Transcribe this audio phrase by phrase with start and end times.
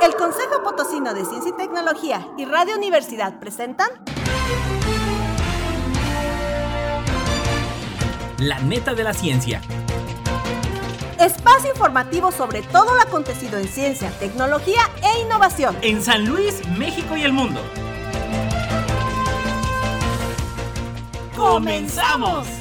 [0.00, 3.90] El Consejo Potosino de Ciencia y Tecnología y Radio Universidad presentan
[8.38, 9.60] La neta de la ciencia.
[11.18, 15.76] Espacio informativo sobre todo lo acontecido en ciencia, tecnología e innovación.
[15.82, 17.60] En San Luis, México y el mundo.
[21.36, 22.59] ¡Comenzamos!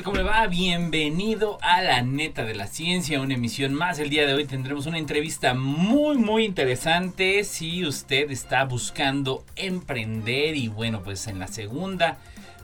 [0.00, 0.46] ¿Cómo le va?
[0.46, 3.98] Bienvenido a la neta de la ciencia, una emisión más.
[3.98, 10.56] El día de hoy tendremos una entrevista muy muy interesante si usted está buscando emprender
[10.56, 12.16] y bueno, pues en la segunda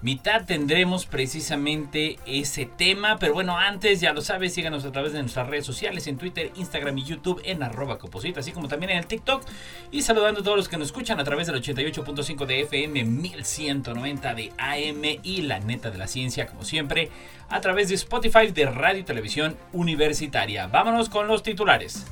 [0.02, 3.18] mitad tendremos precisamente ese tema.
[3.18, 6.52] Pero bueno, antes ya lo sabes, síganos a través de nuestras redes sociales en Twitter,
[6.56, 9.42] Instagram y YouTube en arroba coposita, así como también en el TikTok.
[9.90, 14.34] Y saludando a todos los que nos escuchan a través del 88.5 de FM, 1190
[14.34, 17.10] de AM y la neta de la ciencia, como siempre,
[17.48, 20.66] a través de Spotify de Radio y Televisión Universitaria.
[20.66, 22.04] Vámonos con los titulares.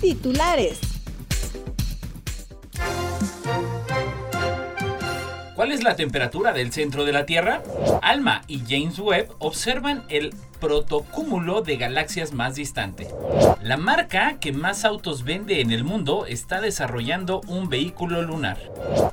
[0.00, 0.95] Titulares.
[5.56, 7.62] ¿Cuál es la temperatura del centro de la Tierra?
[8.02, 13.08] Alma y James Webb observan el protocúmulo de galaxias más distante.
[13.62, 18.58] La marca que más autos vende en el mundo está desarrollando un vehículo lunar.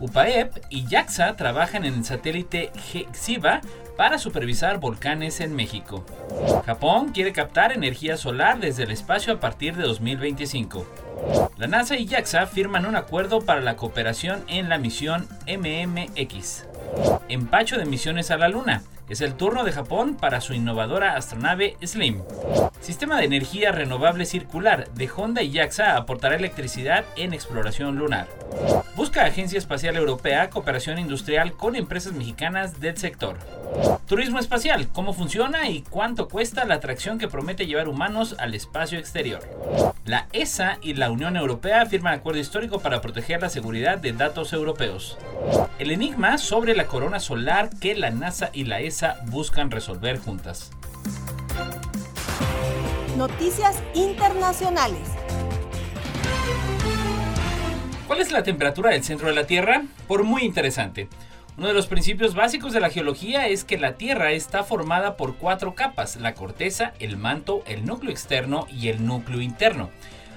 [0.02, 2.74] UPAEP y JAXA trabajan en el satélite
[3.14, 3.62] Xiva
[3.96, 6.04] para supervisar volcanes en México.
[6.66, 10.86] Japón quiere captar energía solar desde el espacio a partir de 2025.
[11.58, 16.66] La NASA y JAXA firman un acuerdo para la cooperación en la misión MMX.
[17.30, 18.84] Empacho de misiones a la Luna.
[19.10, 22.22] Es el turno de Japón para su innovadora astronave Slim.
[22.80, 28.28] Sistema de energía renovable circular de Honda y JAXA aportará electricidad en exploración lunar.
[28.96, 33.38] Busca Agencia Espacial Europea cooperación industrial con empresas mexicanas del sector.
[34.08, 39.00] Turismo espacial, cómo funciona y cuánto cuesta la atracción que promete llevar humanos al espacio
[39.00, 39.42] exterior.
[40.06, 44.54] La ESA y la Unión Europea firman acuerdo histórico para proteger la seguridad de datos
[44.54, 45.18] europeos.
[45.80, 48.93] El enigma sobre la corona solar que la NASA y la ESA
[49.26, 50.72] buscan resolver juntas.
[53.18, 55.02] Noticias internacionales.
[58.08, 59.84] ¿Cuál es la temperatura del centro de la Tierra?
[60.08, 61.08] Por muy interesante.
[61.58, 65.38] Uno de los principios básicos de la geología es que la Tierra está formada por
[65.38, 69.90] cuatro capas, la corteza, el manto, el núcleo externo y el núcleo interno.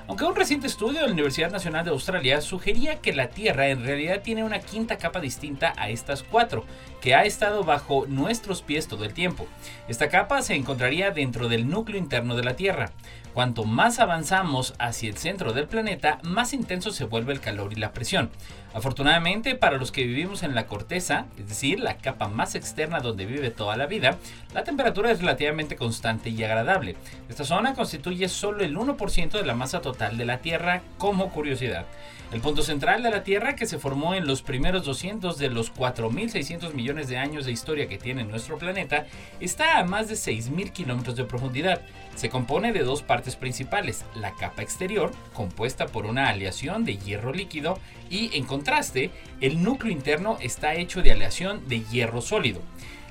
[0.08, 3.84] Aunque un reciente estudio de la Universidad Nacional de Australia sugería que la Tierra en
[3.84, 6.64] realidad tiene una quinta capa distinta a estas cuatro,
[7.00, 9.48] que ha estado bajo nuestros pies todo el tiempo.
[9.88, 12.92] Esta capa se encontraría dentro del núcleo interno de la Tierra.
[13.34, 17.76] Cuanto más avanzamos hacia el centro del planeta, más intenso se vuelve el calor y
[17.76, 18.30] la presión.
[18.76, 23.24] Afortunadamente, para los que vivimos en la corteza, es decir, la capa más externa donde
[23.24, 24.18] vive toda la vida,
[24.52, 26.94] la temperatura es relativamente constante y agradable.
[27.30, 31.86] Esta zona constituye solo el 1% de la masa total de la Tierra, como curiosidad.
[32.32, 35.72] El punto central de la Tierra, que se formó en los primeros 200 de los
[35.72, 39.06] 4.600 millones de años de historia que tiene nuestro planeta,
[39.38, 41.80] está a más de 6.000 kilómetros de profundidad.
[42.16, 47.32] Se compone de dos partes principales, la capa exterior, compuesta por una aleación de hierro
[47.32, 47.78] líquido,
[48.10, 52.60] y en contraste, el núcleo interno está hecho de aleación de hierro sólido.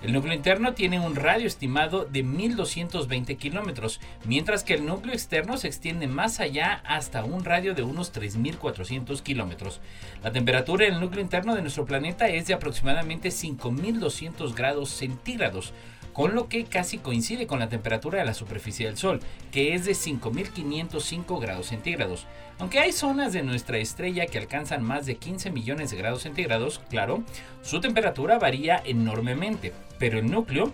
[0.04, 5.56] El núcleo interno tiene un radio estimado de 1220 kilómetros, mientras que el núcleo externo
[5.56, 9.80] se extiende más allá hasta un radio de unos 3400 kilómetros.
[10.22, 15.74] La temperatura en el núcleo interno de nuestro planeta es de aproximadamente 5200 grados centígrados,
[16.12, 19.86] con lo que casi coincide con la temperatura de la superficie del Sol, que es
[19.86, 22.26] de 5505 grados centígrados.
[22.60, 26.80] Aunque hay zonas de nuestra estrella que alcanzan más de 15 millones de grados centígrados,
[26.90, 27.24] claro,
[27.62, 30.72] su temperatura varía enormemente, pero el núcleo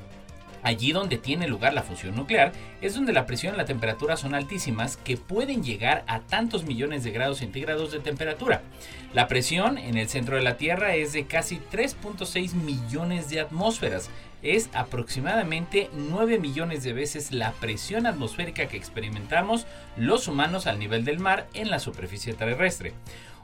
[0.63, 4.35] Allí donde tiene lugar la fusión nuclear es donde la presión y la temperatura son
[4.35, 8.61] altísimas que pueden llegar a tantos millones de grados centígrados de temperatura.
[9.13, 14.09] La presión en el centro de la Tierra es de casi 3.6 millones de atmósferas.
[14.43, 19.67] Es aproximadamente 9 millones de veces la presión atmosférica que experimentamos
[19.97, 22.93] los humanos al nivel del mar en la superficie terrestre.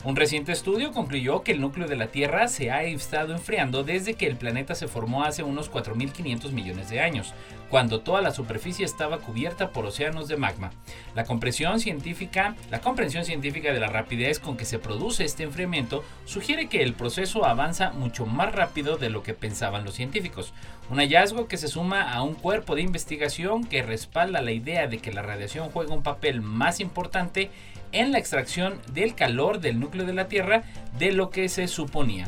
[0.04, 4.14] Un reciente estudio concluyó que el núcleo de la Tierra se ha estado enfriando desde
[4.14, 7.34] que el planeta se formó hace unos 4.500 millones de años,
[7.70, 10.72] cuando toda la superficie estaba cubierta por océanos de magma.
[11.16, 16.04] La comprensión científica, la comprensión científica de la rapidez con que se produce este enfriamiento
[16.26, 20.54] sugiere que el proceso avanza mucho más rápido de lo que pensaban los científicos.
[20.90, 25.00] Un hallazgo que se suma a un cuerpo de investigación que respalda la idea de
[25.00, 27.50] que la radiación juega un papel más importante
[27.92, 30.64] en la extracción del calor del núcleo de la Tierra
[30.98, 32.28] de lo que se suponía.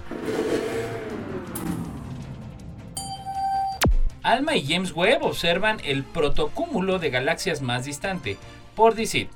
[4.30, 8.38] ALMA y James Webb observan el protocúmulo de galaxias más distante,
[8.76, 9.28] por decir,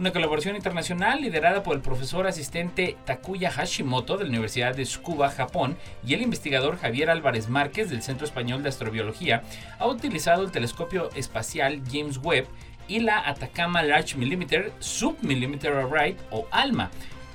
[0.00, 5.30] una colaboración internacional liderada por el profesor asistente Takuya Hashimoto de la Universidad de Tsukuba,
[5.30, 9.44] Japón, y el investigador Javier Álvarez Márquez del Centro Español de Astrobiología,
[9.78, 12.48] ha utilizado el telescopio espacial James Webb
[12.88, 16.90] y la Atacama Large Millimeter Submillimeter Array o ALMA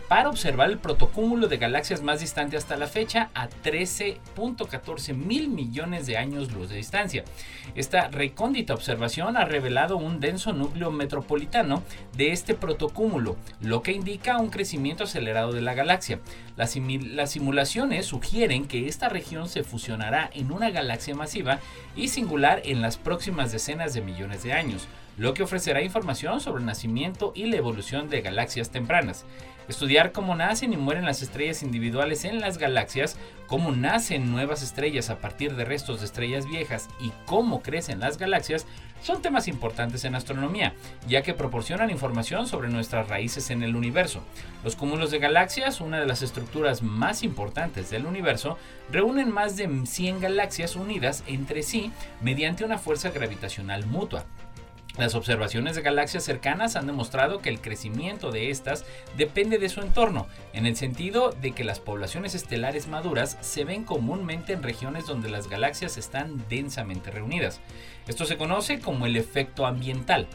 [0.07, 6.07] para observar el protocúmulo de galaxias más distante hasta la fecha a 13.14 mil millones
[6.07, 7.25] de años luz de distancia.
[7.75, 11.83] Esta recóndita observación ha revelado un denso núcleo metropolitano
[12.15, 16.19] de este protocúmulo, lo que indica un crecimiento acelerado de la galaxia.
[16.56, 21.59] Las, simulaciones sugieren que esta región se fusionará en una galaxia masiva
[21.95, 24.88] y singular en las próximas decenas de millones de años
[25.18, 29.25] lo que ofrecerá información sobre el nacimiento y la evolución de galaxias tempranas.
[29.68, 33.18] Estudiar cómo nacen y mueren las estrellas individuales en las galaxias,
[33.48, 38.18] cómo nacen nuevas estrellas a partir de restos de estrellas viejas y cómo crecen las
[38.18, 38.66] galaxias
[39.02, 40.74] son temas importantes en astronomía,
[41.08, 44.22] ya que proporcionan información sobre nuestras raíces en el universo.
[44.64, 48.58] Los cúmulos de galaxias, una de las estructuras más importantes del universo,
[48.92, 51.92] reúnen más de 100 galaxias unidas entre sí
[52.22, 54.25] mediante una fuerza gravitacional mutua.
[54.98, 58.84] Las observaciones de galaxias cercanas han demostrado que el crecimiento de estas
[59.16, 63.84] depende de su entorno, en el sentido de que las poblaciones estelares maduras se ven
[63.84, 67.60] comúnmente en regiones donde las galaxias están densamente reunidas.
[68.08, 70.28] Esto se conoce como el efecto ambiental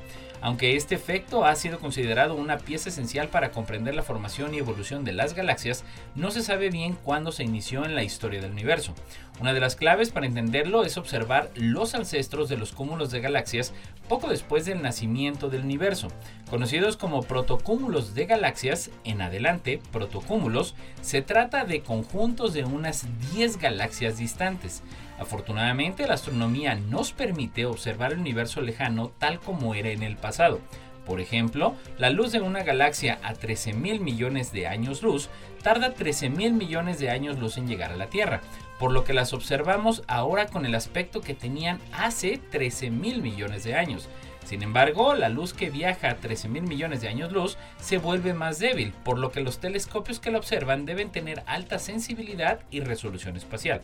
[0.42, 5.04] aunque este efecto ha sido considerado una pieza esencial para comprender la formación y evolución
[5.04, 5.84] de las galaxias,
[6.16, 8.92] no se sabe bien cuándo se inició en la historia del universo.
[9.40, 13.72] Una de las claves para entenderlo es observar los ancestros de los cúmulos de galaxias
[14.08, 16.08] poco después del nacimiento del universo.
[16.50, 23.58] Conocidos como protocúmulos de galaxias, en adelante, protocúmulos, se trata de conjuntos de unas 10
[23.58, 24.82] galaxias distantes.
[25.18, 30.60] Afortunadamente, la astronomía nos permite observar el universo lejano tal como era en el pasado.
[31.06, 35.28] Por ejemplo, la luz de una galaxia a 13 mil millones de años luz
[35.62, 38.40] tarda 13 mil millones de años luz en llegar a la Tierra,
[38.78, 43.64] por lo que las observamos ahora con el aspecto que tenían hace 13 mil millones
[43.64, 44.08] de años.
[44.44, 48.34] Sin embargo, la luz que viaja a 13 mil millones de años luz se vuelve
[48.34, 52.80] más débil, por lo que los telescopios que la observan deben tener alta sensibilidad y
[52.80, 53.82] resolución espacial.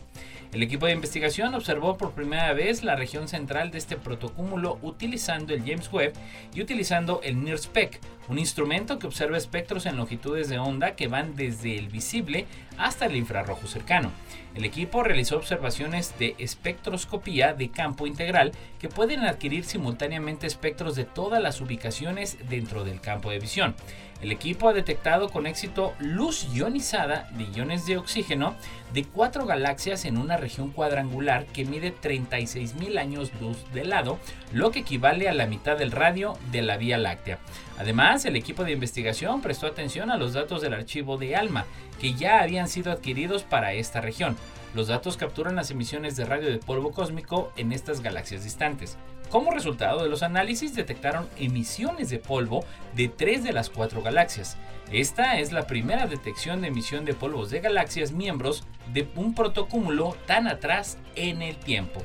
[0.51, 5.53] El equipo de investigación observó por primera vez la región central de este protocúmulo utilizando
[5.53, 6.13] el James Webb
[6.53, 11.35] y utilizando el NIRSPEC, un instrumento que observa espectros en longitudes de onda que van
[11.35, 12.45] desde el visible
[12.77, 14.11] hasta el infrarrojo cercano.
[14.55, 21.05] El equipo realizó observaciones de espectroscopía de campo integral que pueden adquirir simultáneamente espectros de
[21.05, 23.75] todas las ubicaciones dentro del campo de visión.
[24.21, 28.53] El equipo ha detectado con éxito luz ionizada de iones de oxígeno
[28.93, 34.19] de cuatro galaxias en una región cuadrangular que mide 36.000 años luz de lado,
[34.51, 37.39] lo que equivale a la mitad del radio de la Vía Láctea.
[37.77, 41.65] Además, el equipo de investigación prestó atención a los datos del archivo de ALMA,
[42.01, 44.35] que ya habían sido adquiridos para esta región.
[44.75, 48.97] Los datos capturan las emisiones de radio de polvo cósmico en estas galaxias distantes.
[49.29, 52.65] Como resultado de los análisis detectaron emisiones de polvo
[52.95, 54.57] de tres de las cuatro galaxias.
[54.91, 60.15] Esta es la primera detección de emisión de polvos de galaxias miembros de un protocúmulo
[60.25, 62.01] tan atrás en el tiempo.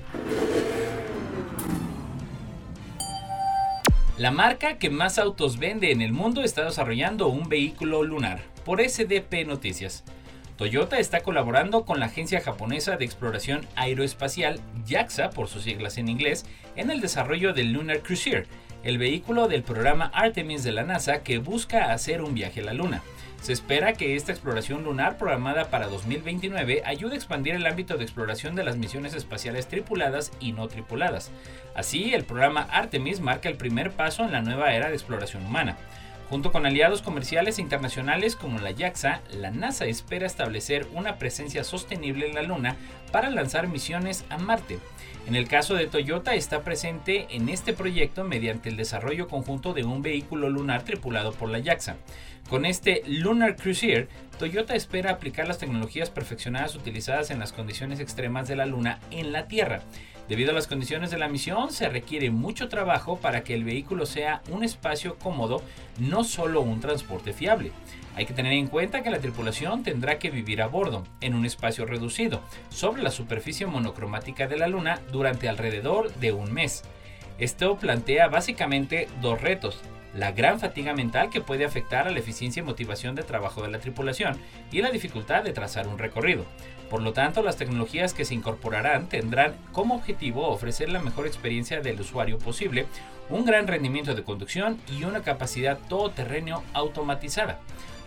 [4.18, 8.80] La marca que más autos vende en el mundo está desarrollando un vehículo lunar, por
[8.86, 10.04] SDP Noticias.
[10.56, 16.08] Toyota está colaborando con la agencia japonesa de exploración aeroespacial JAXA, por sus siglas en
[16.08, 16.46] inglés,
[16.76, 18.46] en el desarrollo del Lunar Cruiser,
[18.84, 22.74] el vehículo del programa Artemis de la NASA que busca hacer un viaje a la
[22.74, 23.02] Luna.
[23.42, 28.04] Se espera que esta exploración lunar programada para 2029 ayude a expandir el ámbito de
[28.04, 31.30] exploración de las misiones espaciales tripuladas y no tripuladas.
[31.74, 35.76] Así, el programa Artemis marca el primer paso en la nueva era de exploración humana.
[36.34, 41.62] Junto con aliados comerciales e internacionales como la JAXA, la NASA espera establecer una presencia
[41.62, 42.74] sostenible en la Luna
[43.12, 44.80] para lanzar misiones a Marte.
[45.26, 49.82] En el caso de Toyota está presente en este proyecto mediante el desarrollo conjunto de
[49.82, 51.96] un vehículo lunar tripulado por la JAXA.
[52.50, 58.48] Con este Lunar Cruiser, Toyota espera aplicar las tecnologías perfeccionadas utilizadas en las condiciones extremas
[58.48, 59.80] de la Luna en la Tierra.
[60.28, 64.04] Debido a las condiciones de la misión, se requiere mucho trabajo para que el vehículo
[64.04, 65.62] sea un espacio cómodo,
[65.98, 67.72] no solo un transporte fiable.
[68.16, 71.44] Hay que tener en cuenta que la tripulación tendrá que vivir a bordo, en un
[71.44, 76.82] espacio reducido, sobre la superficie monocromática de la Luna durante alrededor de un mes.
[77.38, 79.80] Esto plantea básicamente dos retos.
[80.14, 83.70] la gran fatiga mental que puede afectar a la eficiencia y motivación de trabajo de
[83.70, 84.38] la tripulación
[84.70, 86.44] y la dificultad de trazar un recorrido.
[86.88, 91.80] Por lo tanto, las tecnologías que se incorporarán tendrán como objetivo ofrecer la mejor experiencia
[91.80, 92.86] del usuario posible,
[93.28, 97.58] un gran rendimiento de conducción y una capacidad todoterreno automatizada.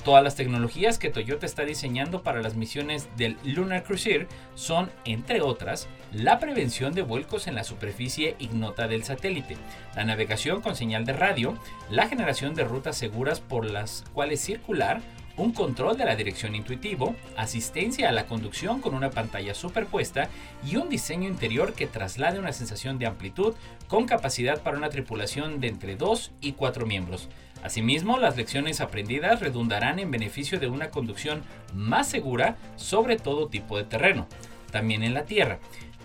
[0.04, 5.42] Todas las tecnologías que Toyota está diseñando para las misiones del Lunar Cruiser son, entre
[5.42, 9.58] otras, la prevención de vuelcos en la superficie ignota del satélite,
[9.96, 11.58] la navegación con señal de radio,
[11.90, 15.02] la generación de rutas seguras por las cuales circular,
[15.36, 20.30] un control de la dirección intuitivo, asistencia a la conducción con una pantalla superpuesta
[20.66, 23.54] y un diseño interior que traslade una sensación de amplitud
[23.88, 27.30] con capacidad para una tripulación de entre 2 y 4 miembros.
[27.64, 33.78] Asimismo, las lecciones aprendidas redundarán en beneficio de una conducción más segura sobre todo tipo
[33.78, 34.28] de terreno,
[34.72, 35.60] también en la Tierra.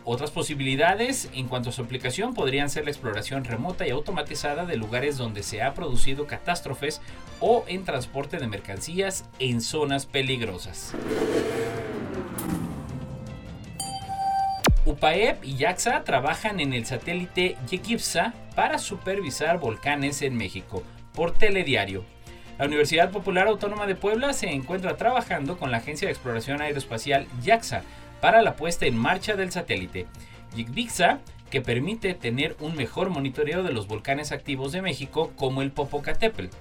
[0.04, 4.76] Otras posibilidades en cuanto a su aplicación podrían ser la exploración remota y automatizada de
[4.76, 7.00] lugares donde se ha producido catástrofes
[7.38, 10.92] o en transporte de mercancías en zonas peligrosas.
[14.84, 20.82] UPAEP y JAXA trabajan en el satélite Yekipsa para supervisar volcanes en México
[21.14, 22.04] por Telediario.
[22.58, 27.26] La Universidad Popular Autónoma de Puebla se encuentra trabajando con la Agencia de Exploración Aeroespacial
[27.42, 27.82] JAXA
[28.20, 30.06] para la puesta en marcha del satélite.
[30.54, 35.70] Yikbixa, que permite tener un mejor monitoreo de los volcanes activos de México como el
[35.70, 36.54] Popocatépetl.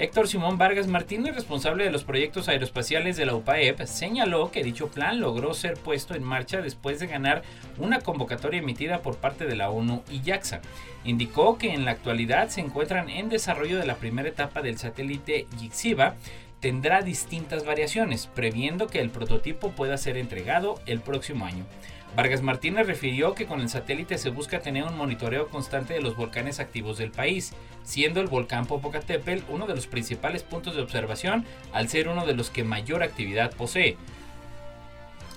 [0.00, 4.86] Héctor Simón Vargas Martínez, responsable de los proyectos aeroespaciales de la UPAEP, señaló que dicho
[4.86, 7.42] plan logró ser puesto en marcha después de ganar
[7.78, 10.60] una convocatoria emitida por parte de la ONU y JAXA.
[11.02, 15.48] Indicó que en la actualidad se encuentran en desarrollo de la primera etapa del satélite
[15.58, 16.14] Yixiva,
[16.60, 21.64] tendrá distintas variaciones, previendo que el prototipo pueda ser entregado el próximo año.
[22.16, 26.16] Vargas Martínez refirió que con el satélite se busca tener un monitoreo constante de los
[26.16, 27.52] volcanes activos del país,
[27.84, 32.34] siendo el volcán Popocatépetl uno de los principales puntos de observación al ser uno de
[32.34, 33.96] los que mayor actividad posee.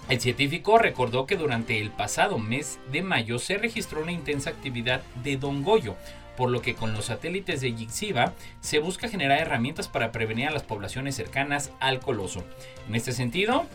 [0.10, 5.04] El científico recordó que durante el pasado mes de mayo se registró una intensa actividad
[5.24, 5.96] de Don Goyo,
[6.36, 10.52] por lo que con los satélites de Yixiva se busca generar herramientas para prevenir a
[10.52, 12.44] las poblaciones cercanas al coloso.
[12.88, 13.68] En este sentido,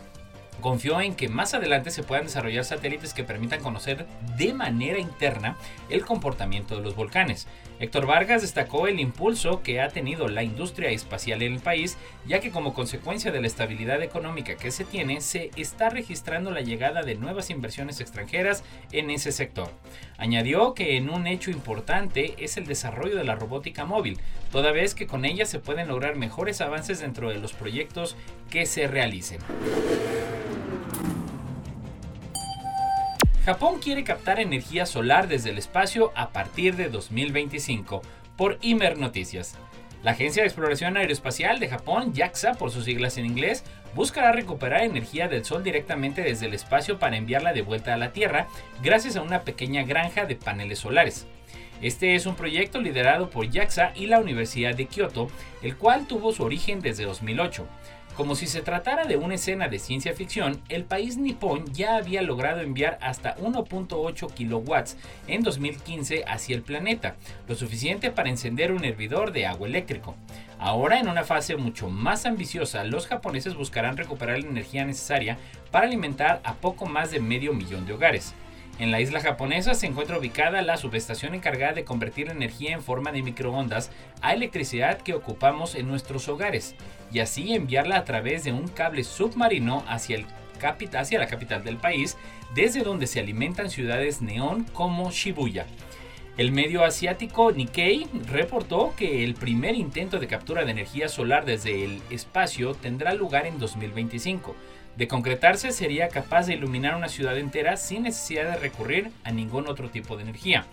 [0.61, 5.55] Confió en que más adelante se puedan desarrollar satélites que permitan conocer de manera interna
[5.89, 7.47] el comportamiento de los volcanes.
[7.79, 11.95] Héctor Vargas destacó el impulso que ha tenido la industria espacial en el país,
[12.25, 16.61] ya que como consecuencia de la estabilidad económica que se tiene, se está registrando la
[16.61, 19.71] llegada de nuevas inversiones extranjeras en ese sector.
[20.17, 24.19] Añadió que en un hecho importante es el desarrollo de la robótica móvil,
[24.51, 28.15] toda vez que con ella se pueden lograr mejores avances dentro de los proyectos
[28.49, 29.39] que se realicen.
[33.47, 38.01] Japón quiere captar energía solar desde el espacio a partir de 2025,
[38.35, 39.57] por Imer Noticias.
[40.03, 43.63] La Agencia de Exploración Aeroespacial de Japón, JAXA por sus siglas en inglés,
[43.95, 48.11] buscará recuperar energía del Sol directamente desde el espacio para enviarla de vuelta a la
[48.11, 48.47] Tierra
[48.83, 51.25] gracias a una pequeña granja de paneles solares.
[51.81, 55.29] Este es un proyecto liderado por JAXA y la Universidad de Kioto,
[55.61, 57.65] el cual tuvo su origen desde 2008.
[58.17, 62.23] Como si se tratara de una escena de ciencia ficción, el país nipón ya había
[62.23, 64.97] logrado enviar hasta 1.8 kilowatts
[65.27, 67.15] en 2015 hacia el planeta,
[67.47, 70.15] lo suficiente para encender un hervidor de agua eléctrico.
[70.57, 75.37] Ahora, en una fase mucho más ambiciosa, los japoneses buscarán recuperar la energía necesaria
[75.69, 78.33] para alimentar a poco más de medio millón de hogares.
[78.79, 82.81] En la isla japonesa se encuentra ubicada la subestación encargada de convertir la energía en
[82.81, 86.75] forma de microondas a electricidad que ocupamos en nuestros hogares
[87.11, 90.25] y así enviarla a través de un cable submarino hacia, el
[90.95, 92.17] hacia la capital del país,
[92.55, 95.65] desde donde se alimentan ciudades neón como Shibuya.
[96.37, 101.83] El medio asiático Nikkei reportó que el primer intento de captura de energía solar desde
[101.83, 104.55] el espacio tendrá lugar en 2025
[104.97, 109.67] de concretarse, sería capaz de iluminar una ciudad entera sin necesidad de recurrir a ningún
[109.67, 110.65] otro tipo de energía.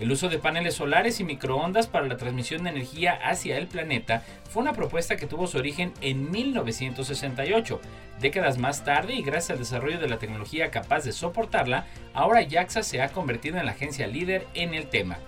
[0.00, 4.22] El uso de paneles solares y microondas para la transmisión de energía hacia el planeta
[4.50, 7.80] fue una propuesta que tuvo su origen en 1968.
[8.20, 12.82] Décadas más tarde y gracias al desarrollo de la tecnología capaz de soportarla, ahora JAXA
[12.82, 15.18] se ha convertido en la agencia líder en el tema.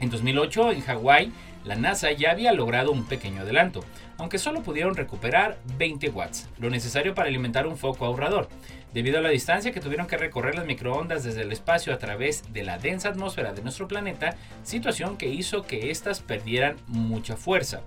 [0.00, 1.32] En 2008, en Hawái,
[1.64, 3.84] la NASA ya había logrado un pequeño adelanto,
[4.18, 8.48] aunque solo pudieron recuperar 20 watts, lo necesario para alimentar un foco ahorrador,
[8.92, 12.52] debido a la distancia que tuvieron que recorrer las microondas desde el espacio a través
[12.52, 17.80] de la densa atmósfera de nuestro planeta, situación que hizo que éstas perdieran mucha fuerza.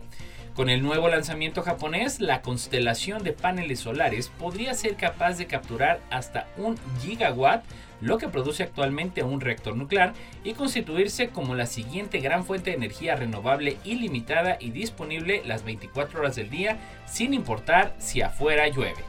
[0.58, 6.02] Con el nuevo lanzamiento japonés, la constelación de paneles solares podría ser capaz de capturar
[6.10, 7.64] hasta un gigawatt,
[8.02, 10.14] lo que produce actualmente un reactor nuclear,
[10.44, 16.20] y constituirse como la siguiente gran fuente de energía renovable ilimitada y disponible las 24
[16.20, 19.04] horas del día, sin importar si afuera llueve.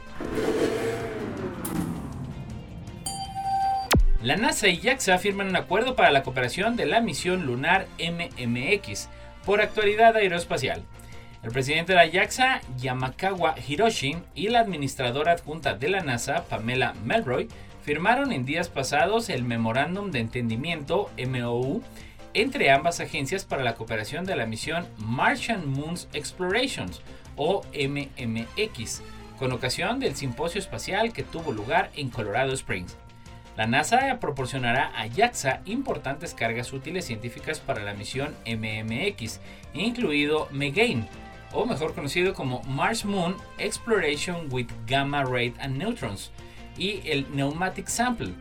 [4.21, 9.07] La NASA y JAXA firman un acuerdo para la cooperación de la misión lunar MMX
[9.45, 10.83] por actualidad aeroespacial.
[11.41, 16.93] El presidente de la JAXA, Yamakawa Hiroshi, y la administradora adjunta de la NASA, Pamela
[17.05, 17.47] Melroy,
[17.89, 21.81] firmaron en días pasados el Memorándum de Entendimiento MOU
[22.35, 27.01] entre ambas agencias para la cooperación de la misión Martian Moons Explorations
[27.35, 29.01] o MMX,
[29.39, 32.95] con ocasión del simposio espacial que tuvo lugar en Colorado Springs.
[33.57, 39.39] La NASA proporcionará a JAXA importantes cargas útiles científicas para la misión MMX,
[39.73, 41.07] incluido MEGAIN,
[41.53, 46.29] o mejor conocido como Mars Moon Exploration with Gamma Ray and Neutrons,
[46.79, 48.33] y el Pneumatic Sample.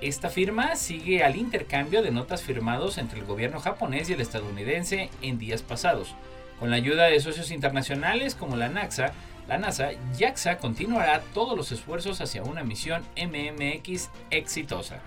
[0.00, 5.10] Esta firma sigue al intercambio de notas firmados entre el gobierno japonés y el estadounidense
[5.22, 6.14] en días pasados.
[6.58, 9.12] Con la ayuda de socios internacionales como la NASA,
[9.46, 15.00] la NASA, JAXA continuará todos los esfuerzos hacia una misión MMX exitosa.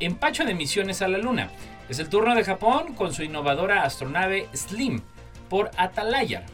[0.00, 1.50] Empacho de misiones a la Luna.
[1.88, 5.00] Es el turno de Japón con su innovadora astronave Slim
[5.48, 6.44] por Atalaya.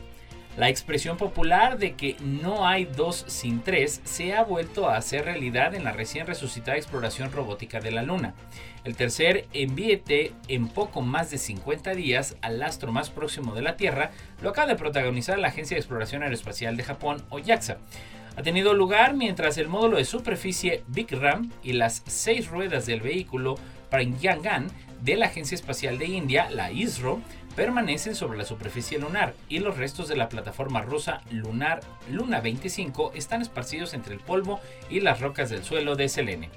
[0.56, 5.24] La expresión popular de que no hay dos sin tres se ha vuelto a hacer
[5.24, 8.34] realidad en la recién resucitada exploración robótica de la Luna.
[8.84, 13.76] El tercer envíete en poco más de 50 días al astro más próximo de la
[13.76, 14.10] Tierra
[14.42, 17.78] lo acaba de protagonizar la Agencia de Exploración Aeroespacial de Japón o JAXA.
[18.36, 23.00] Ha tenido lugar mientras el módulo de superficie Big Ram y las seis ruedas del
[23.00, 23.56] vehículo
[23.90, 24.68] Pranyangan
[25.02, 27.20] de la Agencia Espacial de India, la ISRO,
[27.60, 33.12] permanecen sobre la superficie lunar y los restos de la plataforma rusa lunar Luna 25
[33.14, 36.48] están esparcidos entre el polvo y las rocas del suelo de Selene.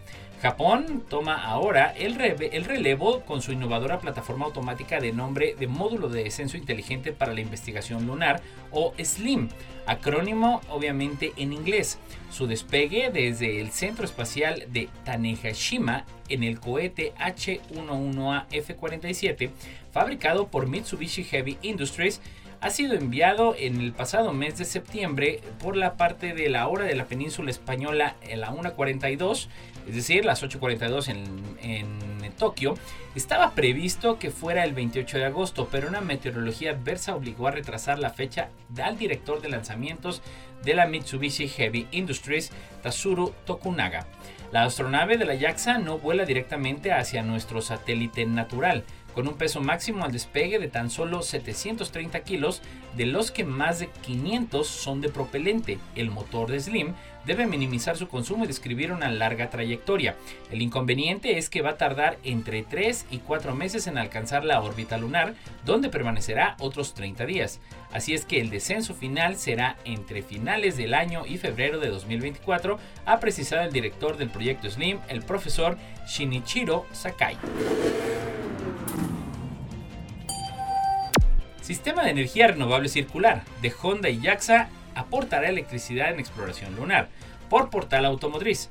[0.44, 6.10] Japón toma ahora el, el, relevo con su innovadora plataforma automática de nombre de Módulo
[6.10, 9.48] de Descenso Inteligente para la Investigación Lunar o SLIM,
[9.86, 11.98] acrónimo obviamente en inglés.
[12.30, 19.50] Su despegue desde el Centro Espacial de Tanegashima en el cohete H-11A F-47,
[19.94, 22.20] fabricado por Mitsubishi Heavy Industries,
[22.64, 26.86] ha sido enviado en el pasado mes de septiembre por la parte de la hora
[26.86, 29.50] de la península española en la 1.42,
[29.86, 32.76] es decir, las 8.42 en, en Tokio.
[33.16, 38.00] Estaba previsto que fuera el 28 de agosto, pero una meteorología adversa obligó a retrasar
[38.00, 38.50] la fecha
[38.82, 40.22] al director de lanzamientos
[40.64, 44.08] de la Mitsubishi Heavy Industries, Tatsuro Tokunaga.
[44.52, 49.62] La astronave de la JAXA no vuela directamente hacia nuestro satélite natural, con un peso
[49.62, 52.62] máximo al despegue de tan solo 730 kilos,
[52.96, 55.80] de los que más de 500 son de propelente.
[55.96, 56.94] El motor de Slim
[57.26, 60.16] debe minimizar su consumo y describir una larga trayectoria.
[60.52, 64.62] El inconveniente es que va a tardar entre 3 y 4 meses en alcanzar la
[64.62, 67.60] órbita lunar, donde permanecerá otros 30 días.
[67.92, 72.80] Así es que el descenso final será entre finales del año y febrero de 2024,
[73.06, 77.38] ha precisado el director del proyecto Slim, el profesor Shinichiro Sakai.
[81.64, 87.08] Sistema de energía renovable circular de Honda y JAXA aportará electricidad en exploración lunar
[87.50, 88.68] por Portal Automotriz.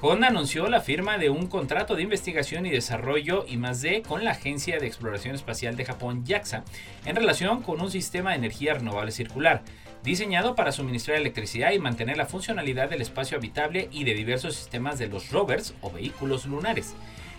[0.00, 4.22] Honda anunció la firma de un contrato de investigación y desarrollo y más D con
[4.22, 6.62] la Agencia de Exploración Espacial de Japón JAXA
[7.04, 9.64] en relación con un sistema de energía renovable circular
[10.04, 15.00] diseñado para suministrar electricidad y mantener la funcionalidad del espacio habitable y de diversos sistemas
[15.00, 16.94] de los rovers o vehículos lunares.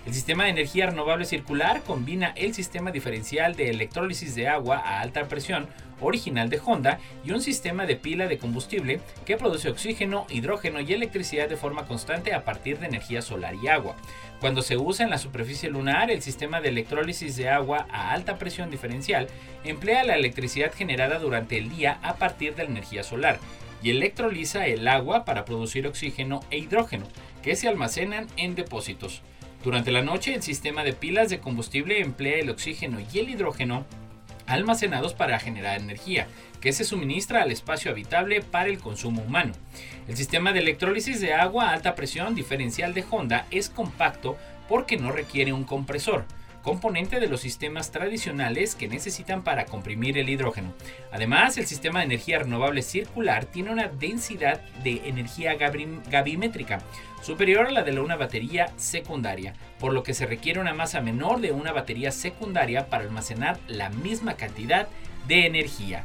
[0.07, 5.01] El sistema de energía renovable circular combina el sistema diferencial de electrólisis de agua a
[5.01, 5.67] alta presión
[5.99, 10.93] original de Honda y un sistema de pila de combustible que produce oxígeno, hidrógeno y
[10.93, 13.97] electricidad de forma constante a partir de energía solar y agua.
[14.39, 18.37] Cuando se usa en la superficie lunar, el sistema de electrólisis de agua a alta
[18.37, 19.27] presión diferencial
[19.65, 23.41] emplea la electricidad generada durante el día a partir de la energía solar
[23.83, 27.05] y electroliza el agua para producir oxígeno e hidrógeno,
[27.43, 29.21] que se almacenan en depósitos.
[29.63, 33.85] Durante la noche, el sistema de pilas de combustible emplea el oxígeno y el hidrógeno
[34.45, 36.27] almacenados para generar energía,
[36.61, 39.53] que se suministra al espacio habitable para el consumo humano.
[40.07, 44.37] El sistema de electrólisis de agua a alta presión diferencial de Honda es compacto
[44.69, 46.25] porque no requiere un compresor.
[46.67, 50.73] Componente de los sistemas tradicionales que necesitan para comprimir el hidrógeno.
[51.13, 56.79] Además, el sistema de energía renovable circular tiene una densidad de energía gavimétrica
[57.21, 61.39] superior a la de una batería secundaria, por lo que se requiere una masa menor
[61.39, 64.89] de una batería secundaria para almacenar la misma cantidad
[65.25, 66.03] de energía.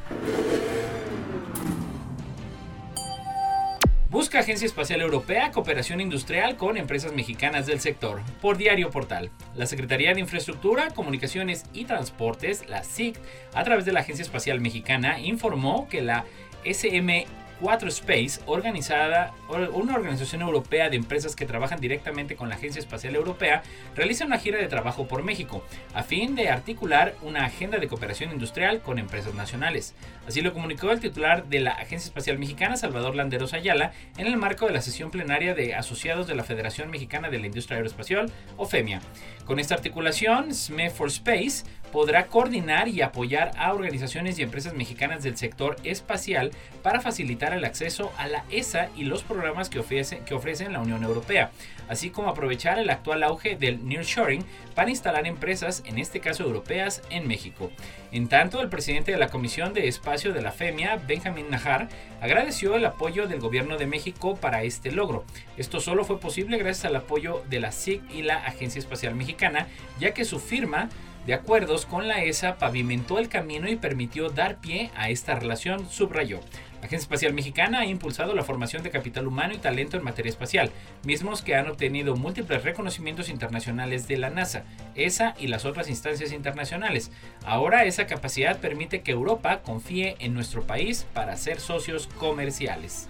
[4.12, 8.20] Busca Agencia Espacial Europea cooperación industrial con empresas mexicanas del sector.
[8.42, 9.30] Por Diario Portal.
[9.54, 13.18] La Secretaría de Infraestructura, Comunicaciones y Transportes, la SIC,
[13.54, 16.26] a través de la Agencia Espacial Mexicana, informó que la
[16.62, 17.26] SM
[17.62, 19.32] 4 Space, organizada,
[19.72, 23.62] una organización europea de empresas que trabajan directamente con la Agencia Espacial Europea,
[23.94, 28.32] realiza una gira de trabajo por México, a fin de articular una agenda de cooperación
[28.32, 29.94] industrial con empresas nacionales.
[30.26, 34.36] Así lo comunicó el titular de la Agencia Espacial Mexicana, Salvador Landeros Ayala, en el
[34.36, 38.32] marco de la sesión plenaria de asociados de la Federación Mexicana de la Industria Aeroespacial,
[38.56, 39.00] o FEMIA.
[39.44, 45.22] Con esta articulación, SME for Space podrá coordinar y apoyar a organizaciones y empresas mexicanas
[45.22, 46.50] del sector espacial
[46.82, 50.80] para facilitar el acceso a la ESA y los programas que ofrece, que ofrecen la
[50.80, 51.50] Unión Europea,
[51.88, 57.02] así como aprovechar el actual auge del nearshoring para instalar empresas, en este caso europeas,
[57.10, 57.70] en México.
[58.10, 61.88] En tanto, el presidente de la Comisión de Espacio de la FEMIA, Benjamin Najar,
[62.20, 65.24] agradeció el apoyo del gobierno de México para este logro.
[65.56, 69.66] Esto solo fue posible gracias al apoyo de la SIC y la Agencia Espacial Mexicana,
[69.98, 70.88] ya que su firma
[71.26, 75.88] de acuerdos con la ESA pavimentó el camino y permitió dar pie a esta relación,
[75.88, 76.40] subrayó.
[76.82, 80.30] La Agencia Espacial Mexicana ha impulsado la formación de capital humano y talento en materia
[80.30, 80.72] espacial,
[81.04, 84.64] mismos que han obtenido múltiples reconocimientos internacionales de la NASA,
[84.96, 87.12] ESA y las otras instancias internacionales.
[87.44, 93.08] Ahora esa capacidad permite que Europa confíe en nuestro país para ser socios comerciales.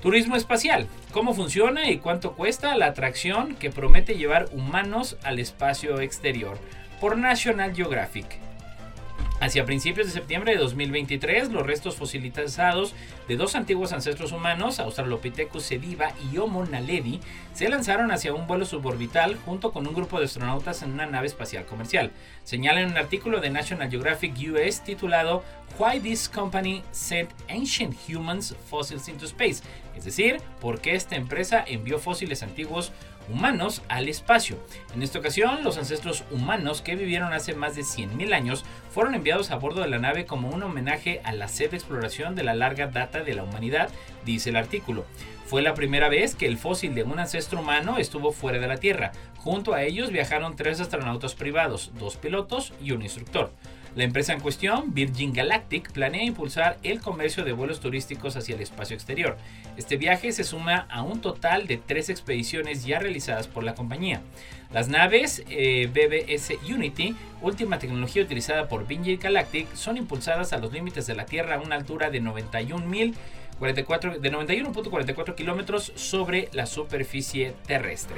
[0.00, 0.88] Turismo espacial.
[1.12, 6.58] ¿Cómo funciona y cuánto cuesta la atracción que promete llevar humanos al espacio exterior?
[7.00, 8.40] Por National Geographic.
[9.42, 12.94] Hacia principios de septiembre de 2023, los restos fosilizados
[13.26, 17.18] de dos antiguos ancestros humanos, Australopithecus sediva y Homo naledi,
[17.52, 21.26] se lanzaron hacia un vuelo suborbital junto con un grupo de astronautas en una nave
[21.26, 22.12] espacial comercial.
[22.44, 25.42] Señala en un artículo de National Geographic US titulado
[25.76, 29.64] Why This Company Sent Ancient Humans Fossils into Space,
[29.96, 32.92] es decir, por qué esta empresa envió fósiles antiguos
[33.28, 34.58] humanos al espacio.
[34.94, 39.50] En esta ocasión, los ancestros humanos que vivieron hace más de 100.000 años fueron enviados
[39.50, 42.54] a bordo de la nave como un homenaje a la sed de exploración de la
[42.54, 43.90] larga data de la humanidad,
[44.24, 45.04] dice el artículo.
[45.46, 48.78] Fue la primera vez que el fósil de un ancestro humano estuvo fuera de la
[48.78, 49.12] Tierra.
[49.36, 53.52] Junto a ellos viajaron tres astronautas privados, dos pilotos y un instructor.
[53.94, 58.62] La empresa en cuestión, Virgin Galactic, planea impulsar el comercio de vuelos turísticos hacia el
[58.62, 59.36] espacio exterior.
[59.76, 64.22] Este viaje se suma a un total de tres expediciones ya realizadas por la compañía.
[64.72, 70.72] Las naves eh, BBS Unity, última tecnología utilizada por Virgin Galactic, son impulsadas a los
[70.72, 77.52] límites de la Tierra a una altura de 91.044 de 91.44 kilómetros sobre la superficie
[77.66, 78.16] terrestre.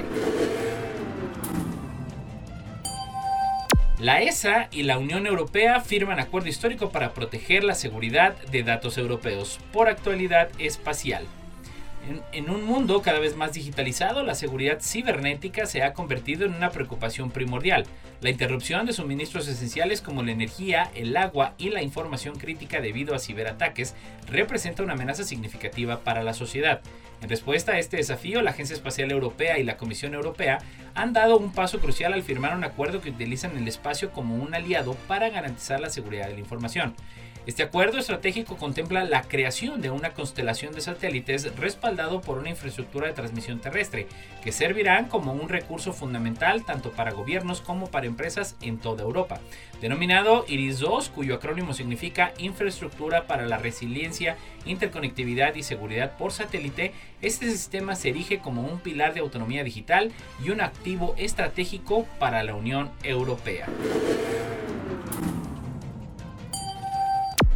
[4.01, 8.99] La ESA y la Unión Europea firman acuerdo histórico para proteger la seguridad de datos
[8.99, 11.25] europeos por actualidad espacial.
[12.33, 16.71] En, un mundo cada vez más digitalizado, la seguridad cibernética se ha convertido en una
[16.71, 17.87] preocupación primordial.
[18.21, 23.15] La interrupción de suministros esenciales como la energía, el agua y la información crítica debido
[23.15, 23.95] a ciberataques
[24.29, 26.83] representa una amenaza significativa para la sociedad.
[27.21, 30.59] En respuesta a este desafío, la Agencia Espacial Europea y la Comisión Europea
[30.95, 34.55] han dado un paso crucial al firmar un acuerdo que utilizan el espacio como un
[34.55, 36.95] aliado para garantizar la seguridad de la información.
[37.47, 43.07] Este acuerdo estratégico contempla la creación de una constelación de satélites respaldado por una infraestructura
[43.07, 44.07] de transmisión terrestre,
[44.43, 49.41] que servirán como un recurso fundamental tanto para gobiernos como para empresas en toda Europa.
[49.83, 57.51] Denominado IRIS-2, cuyo acrónimo significa Infraestructura para la Resiliencia, Interconectividad y Seguridad por Satélite, este
[57.51, 62.55] sistema se erige como un pilar de autonomía digital y un activo estratégico para la
[62.55, 63.67] Unión Europea.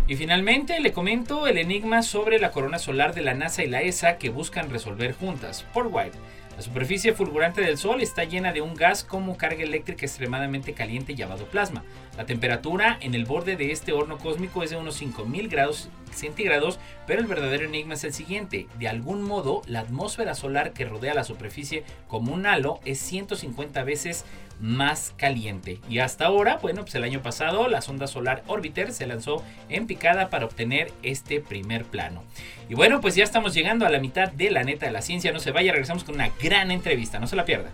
[0.09, 3.83] Y finalmente le comento el enigma sobre la corona solar de la NASA y la
[3.83, 5.67] ESA que buscan resolver juntas.
[5.75, 6.17] Por White.
[6.59, 11.15] La superficie fulgurante del Sol está llena de un gas como carga eléctrica extremadamente caliente
[11.15, 11.85] llamado plasma.
[12.17, 16.81] La temperatura en el borde de este horno cósmico es de unos 5000 grados centígrados,
[17.07, 18.67] pero el verdadero enigma es el siguiente.
[18.77, 23.85] De algún modo, la atmósfera solar que rodea la superficie como un halo es 150
[23.85, 24.25] veces
[24.61, 25.79] más caliente.
[25.89, 29.87] Y hasta ahora, bueno, pues el año pasado la sonda solar Orbiter se lanzó en
[29.87, 32.25] picada para obtener este primer plano.
[32.69, 35.33] Y bueno, pues ya estamos llegando a la mitad de la neta de la ciencia.
[35.33, 37.71] No se vaya, regresamos con una gran entrevista, no se la pierda.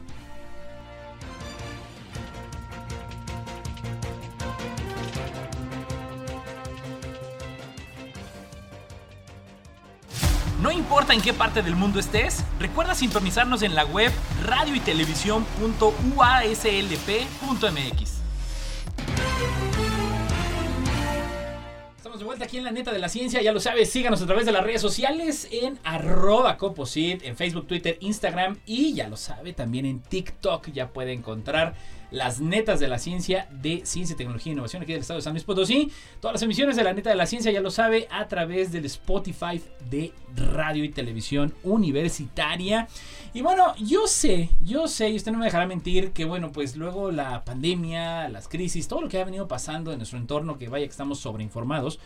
[10.61, 14.11] No importa en qué parte del mundo estés, recuerda sintonizarnos en la web
[14.45, 14.81] radio y
[22.19, 24.47] De vuelta aquí en la neta de la ciencia, ya lo sabes, síganos a través
[24.47, 29.53] de las redes sociales en arroba coposit, en Facebook, Twitter, Instagram y ya lo sabe,
[29.53, 31.75] también en TikTok ya puede encontrar
[32.15, 35.33] las netas de la ciencia de ciencia, tecnología e innovación aquí del estado de San
[35.33, 35.91] Luis Potosí.
[36.21, 38.85] Todas las emisiones de la neta de la ciencia ya lo sabe a través del
[38.85, 42.87] Spotify de radio y televisión universitaria.
[43.33, 46.77] Y bueno, yo sé, yo sé, y usted no me dejará mentir, que bueno, pues
[46.77, 50.69] luego la pandemia, las crisis, todo lo que ha venido pasando en nuestro entorno, que
[50.69, 51.99] vaya que estamos sobreinformados.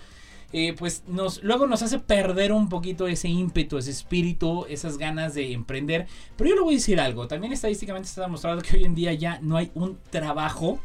[0.52, 1.02] Eh, pues
[1.42, 6.06] luego nos hace perder un poquito ese ímpetu, ese espíritu, esas ganas de emprender.
[6.37, 9.12] Pero yo le voy a decir algo, también estadísticamente está demostrado que hoy en día
[9.12, 10.78] ya no hay un trabajo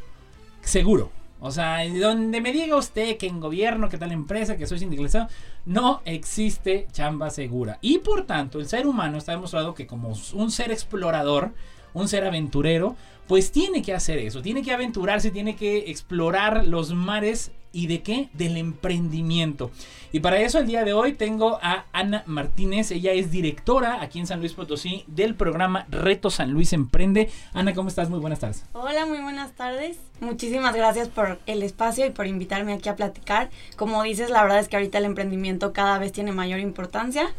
[0.62, 1.12] seguro.
[1.46, 5.28] O sea, donde me diga usted que en gobierno, que tal empresa, que soy sindicalizado,
[5.66, 7.80] no existe chamba segura.
[7.82, 11.52] Y por tanto, el ser humano está demostrado que como un ser explorador,
[11.94, 12.96] un ser aventurero,
[13.28, 18.04] pues tiene que hacer eso, tiene que aventurarse, tiene que explorar los mares ¿Y de
[18.04, 18.30] qué?
[18.34, 19.72] Del emprendimiento.
[20.12, 22.92] Y para eso el día de hoy tengo a Ana Martínez.
[22.92, 27.32] Ella es directora aquí en San Luis Potosí del programa Reto San Luis Emprende.
[27.52, 28.12] Ana, ¿cómo estás?
[28.12, 28.64] Muy buenas tardes.
[28.74, 29.98] Hola, muy buenas tardes.
[30.20, 33.50] Muchísimas gracias por el espacio y por invitarme aquí a platicar.
[33.76, 37.34] Como dices, la verdad es que ahorita el emprendimiento cada vez tiene mayor importancia.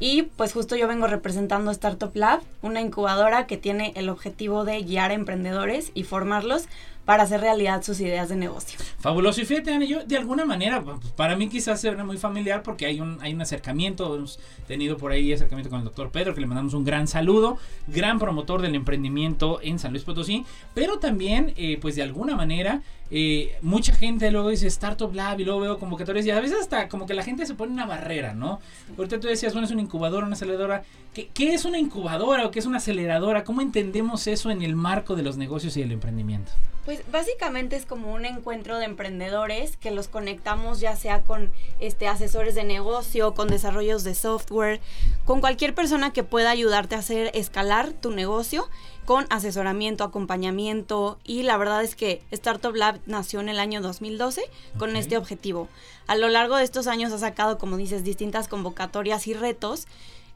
[0.00, 4.82] Y pues justo yo vengo representando Startup Lab, una incubadora que tiene el objetivo de
[4.82, 6.68] guiar a emprendedores y formarlos
[7.08, 8.78] para hacer realidad sus ideas de negocio.
[8.98, 9.40] Fabuloso.
[9.40, 10.84] Y fíjate, Ana, yo de alguna manera,
[11.16, 15.12] para mí quizás sea muy familiar porque hay un, hay un acercamiento, hemos tenido por
[15.12, 18.74] ahí acercamiento con el doctor Pedro, que le mandamos un gran saludo, gran promotor del
[18.74, 20.44] emprendimiento en San Luis Potosí,
[20.74, 25.44] pero también, eh, pues de alguna manera, eh, mucha gente luego dice Startup Lab y
[25.44, 28.34] luego veo convocatorias y a veces hasta como que la gente se pone una barrera,
[28.34, 28.60] ¿no?
[28.96, 30.82] Ahorita tú decías, bueno, es una incubadora, una aceleradora.
[31.14, 33.44] ¿Qué, ¿Qué, es una incubadora o qué es una aceleradora?
[33.44, 36.52] ¿Cómo entendemos eso en el marco de los negocios y el emprendimiento?
[36.88, 42.08] Pues básicamente es como un encuentro de emprendedores que los conectamos ya sea con este
[42.08, 44.80] asesores de negocio, con desarrollos de software,
[45.26, 48.70] con cualquier persona que pueda ayudarte a hacer escalar tu negocio
[49.04, 54.42] con asesoramiento, acompañamiento y la verdad es que Startup Lab nació en el año 2012
[54.78, 55.68] con este objetivo.
[56.06, 59.86] A lo largo de estos años ha sacado, como dices, distintas convocatorias y retos.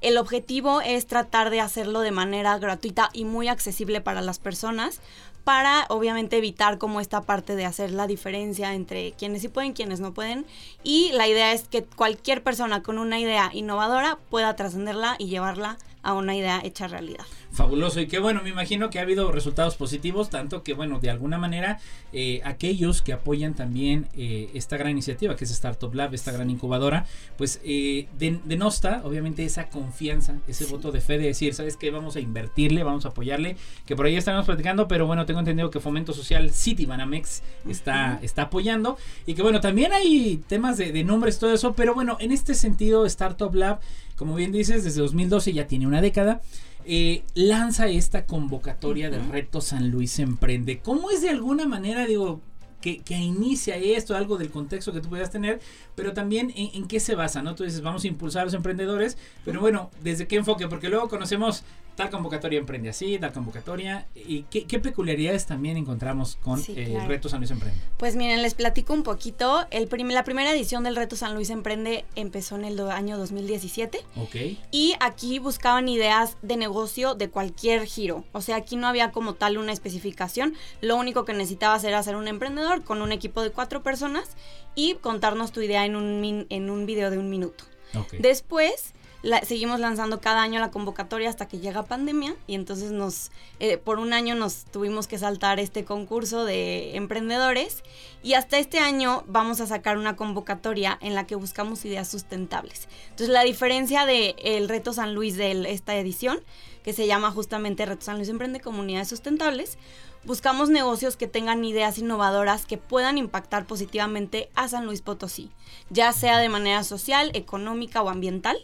[0.00, 5.00] El objetivo es tratar de hacerlo de manera gratuita y muy accesible para las personas
[5.44, 10.00] para obviamente evitar como esta parte de hacer la diferencia entre quienes sí pueden, quienes
[10.00, 10.46] no pueden.
[10.84, 15.78] Y la idea es que cualquier persona con una idea innovadora pueda trascenderla y llevarla
[16.02, 17.26] a una idea hecha realidad.
[17.52, 18.00] Fabuloso.
[18.00, 21.36] Y qué bueno, me imagino que ha habido resultados positivos, tanto que bueno, de alguna
[21.36, 21.80] manera
[22.14, 26.48] eh, aquellos que apoyan también eh, esta gran iniciativa que es Startup Lab, esta gran
[26.48, 27.04] incubadora,
[27.36, 31.90] pues eh, denosta obviamente esa confianza, ese voto de fe de decir, ¿sabes qué?
[31.90, 35.70] Vamos a invertirle, vamos a apoyarle, que por ahí estaremos platicando, pero bueno, tengo entendido
[35.70, 38.96] que Fomento Social City Banamex está, está apoyando.
[39.26, 42.54] Y que bueno, también hay temas de, de nombres, todo eso, pero bueno, en este
[42.54, 43.80] sentido Startup Lab,
[44.16, 46.40] como bien dices, desde 2012 ya tiene una década.
[46.84, 50.80] Eh, lanza esta convocatoria del reto San Luis Emprende.
[50.80, 52.40] ¿Cómo es de alguna manera, digo,
[52.80, 55.60] que, que, inicia esto, algo del contexto que tú puedas tener,
[55.94, 57.54] pero también en, en, qué se basa, ¿no?
[57.54, 60.66] Tú dices, vamos a impulsar a los emprendedores, pero bueno, ¿desde qué enfoque?
[60.66, 61.62] Porque luego conocemos
[61.94, 64.06] tal convocatoria emprende así, tal convocatoria.
[64.14, 67.08] ¿Y qué, qué peculiaridades también encontramos con sí, eh, claro.
[67.08, 67.78] Reto San Luis Emprende?
[67.98, 69.66] Pues miren, les platico un poquito.
[69.70, 74.00] El prim la primera edición del Reto San Luis Emprende empezó en el año 2017.
[74.16, 74.36] Ok.
[74.70, 78.24] Y aquí buscaban ideas de negocio de cualquier giro.
[78.32, 80.54] O sea, aquí no había como tal una especificación.
[80.80, 84.36] Lo único que necesitabas era ser un emprendedor con un equipo de cuatro personas
[84.74, 87.64] y contarnos tu idea en un, en un video de un minuto.
[87.94, 88.20] Okay.
[88.20, 93.30] Después la, seguimos lanzando cada año la convocatoria hasta que llega pandemia y entonces nos
[93.60, 97.84] eh, por un año nos tuvimos que saltar este concurso de emprendedores
[98.22, 102.88] y hasta este año vamos a sacar una convocatoria en la que buscamos ideas sustentables.
[103.10, 106.40] Entonces la diferencia de el reto San Luis de esta edición
[106.82, 109.78] que se llama justamente Reto San Luis Emprende Comunidades Sustentables,
[110.24, 115.50] buscamos negocios que tengan ideas innovadoras que puedan impactar positivamente a San Luis Potosí,
[115.90, 118.58] ya sea de manera social, económica o ambiental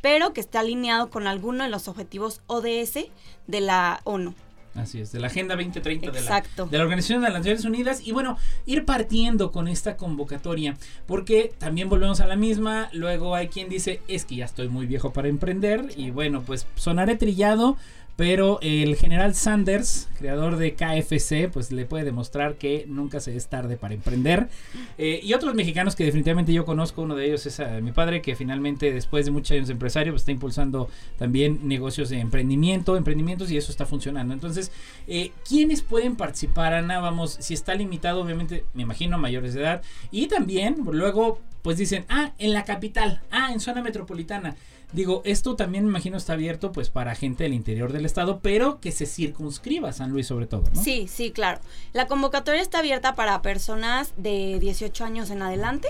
[0.00, 3.08] pero que esté alineado con alguno de los objetivos ODS
[3.46, 4.34] de la ONU.
[4.76, 8.06] Así es, de la Agenda 2030 de la, de la Organización de las Naciones Unidas.
[8.06, 12.90] Y bueno, ir partiendo con esta convocatoria, porque también volvemos a la misma.
[12.92, 15.88] Luego hay quien dice, es que ya estoy muy viejo para emprender.
[15.96, 17.78] Y bueno, pues sonaré trillado,
[18.16, 23.48] pero el general Sanders, creador de KFC, pues le puede demostrar que nunca se es
[23.48, 24.48] tarde para emprender.
[24.96, 28.34] Eh, y otros mexicanos que definitivamente yo conozco, uno de ellos es mi padre, que
[28.34, 33.50] finalmente después de muchos años de empresario, pues está impulsando también negocios de emprendimiento, emprendimientos
[33.50, 34.32] y eso está funcionando.
[34.32, 34.72] Entonces,
[35.06, 36.98] eh, ¿quiénes pueden participar, Ana?
[37.00, 39.82] Vamos, si está limitado, obviamente, me imagino, mayores de edad.
[40.10, 44.56] Y también, luego, pues dicen, ah, en la capital, ah, en zona metropolitana.
[44.92, 48.80] Digo, esto también me imagino está abierto pues para gente del interior del estado, pero
[48.80, 50.82] que se circunscriba a San Luis sobre todo, ¿no?
[50.82, 51.60] Sí, sí, claro.
[51.92, 55.88] La convocatoria está abierta para personas de 18 años en adelante,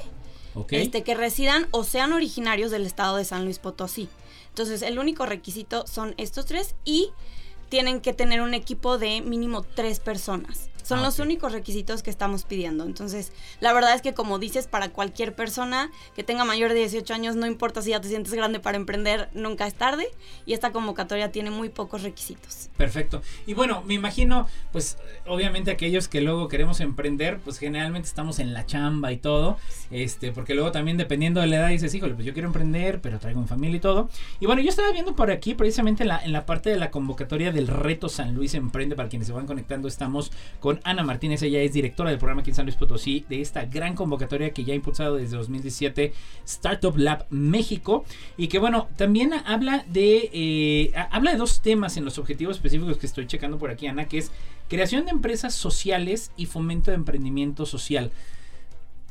[0.71, 4.09] este, que residan o sean originarios del estado de San Luis Potosí.
[4.49, 7.11] Entonces, el único requisito son estos tres y
[7.69, 10.71] tienen que tener un equipo de mínimo tres personas.
[10.87, 12.85] Son Ah, los únicos requisitos que estamos pidiendo.
[12.85, 17.13] Entonces, la verdad es que como dices, para cualquier persona que tenga mayor de 18
[17.13, 20.07] años, no importa si ya te sientes grande para emprender, nunca es tarde.
[20.47, 22.71] Y esta convocatoria tiene muy pocos requisitos.
[22.77, 23.21] Perfecto.
[23.47, 24.97] Y bueno, me imagino, pues
[25.27, 29.59] obviamente aquellos que luego queremos emprender, pues generalmente estamos en la chamba y todo,
[29.91, 33.19] este, porque luego también dependiendo de la edad dices, híjole, pues yo quiero emprender, pero
[33.19, 34.09] traigo mi familia y todo.
[34.39, 36.93] Y bueno, yo estaba viendo por aquí, precisamente en la, en la parte de la
[36.93, 41.43] convocatoria del reto San Luis Emprende, para quienes se van conectando, estamos con Ana Martínez,
[41.43, 44.65] ella es directora del programa aquí en San Luis Potosí, de esta gran convocatoria que
[44.65, 46.13] ya ha impulsado desde 2017
[46.45, 48.05] Startup Lab México,
[48.37, 52.57] y que bueno, también habla de, eh, ha- habla de dos temas en los objetivos
[52.57, 54.31] específicos que estoy checando por aquí, Ana, que es
[54.69, 58.11] creación de empresas sociales y fomento de emprendimiento social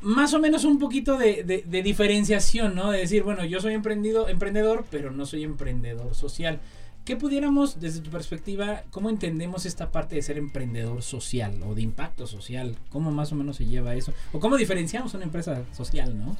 [0.02, 2.90] más o menos un poquito de, de- de diferenciación, ¿no?
[2.90, 6.60] De decir, bueno, yo soy emprendido, emprendedor, pero no soy emprendedor social.
[7.06, 11.82] ¿Qué pudiéramos, desde tu perspectiva, cómo entendemos esta parte de ser emprendedor social o de
[11.82, 12.76] impacto social?
[12.90, 14.12] ¿Cómo más o menos se lleva eso?
[14.32, 16.36] ¿O cómo diferenciamos una empresa social, no?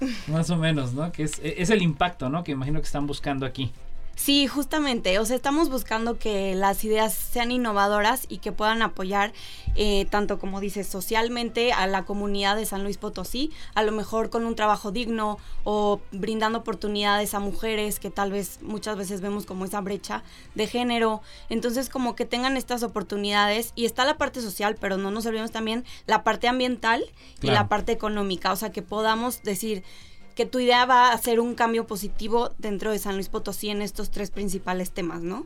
[0.28, 1.10] Más o menos, ¿no?
[1.10, 2.44] Que es, es el impacto, ¿no?
[2.44, 3.72] Que imagino que están buscando aquí.
[4.16, 5.18] Sí, justamente.
[5.18, 9.32] O sea, estamos buscando que las ideas sean innovadoras y que puedan apoyar,
[9.76, 14.28] eh, tanto como dices, socialmente a la comunidad de San Luis Potosí, a lo mejor
[14.28, 19.46] con un trabajo digno o brindando oportunidades a mujeres que tal vez muchas veces vemos
[19.46, 20.22] como esa brecha
[20.54, 21.22] de género.
[21.48, 25.50] Entonces, como que tengan estas oportunidades y está la parte social, pero no nos olvidemos
[25.50, 27.02] también la parte ambiental
[27.40, 28.52] y la parte económica.
[28.52, 29.82] O sea, que podamos decir
[30.40, 33.82] que tu idea va a hacer un cambio positivo dentro de San Luis Potosí en
[33.82, 35.44] estos tres principales temas, ¿no?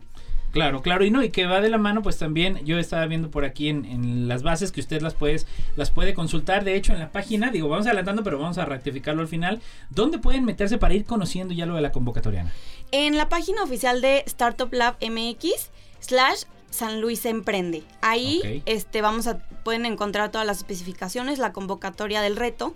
[0.52, 3.28] Claro, claro, y no, y que va de la mano, pues también yo estaba viendo
[3.28, 6.92] por aquí en, en las bases que usted las puedes, las puede consultar, de hecho
[6.92, 10.78] en la página, digo, vamos adelantando, pero vamos a rectificarlo al final, ¿dónde pueden meterse
[10.78, 12.42] para ir conociendo ya lo de la convocatoria?
[12.42, 12.52] Ana?
[12.92, 17.82] En la página oficial de Startup Lab MX slash San Luis Emprende.
[18.00, 22.74] Ahí este, vamos a, pueden encontrar todas las especificaciones, la convocatoria del reto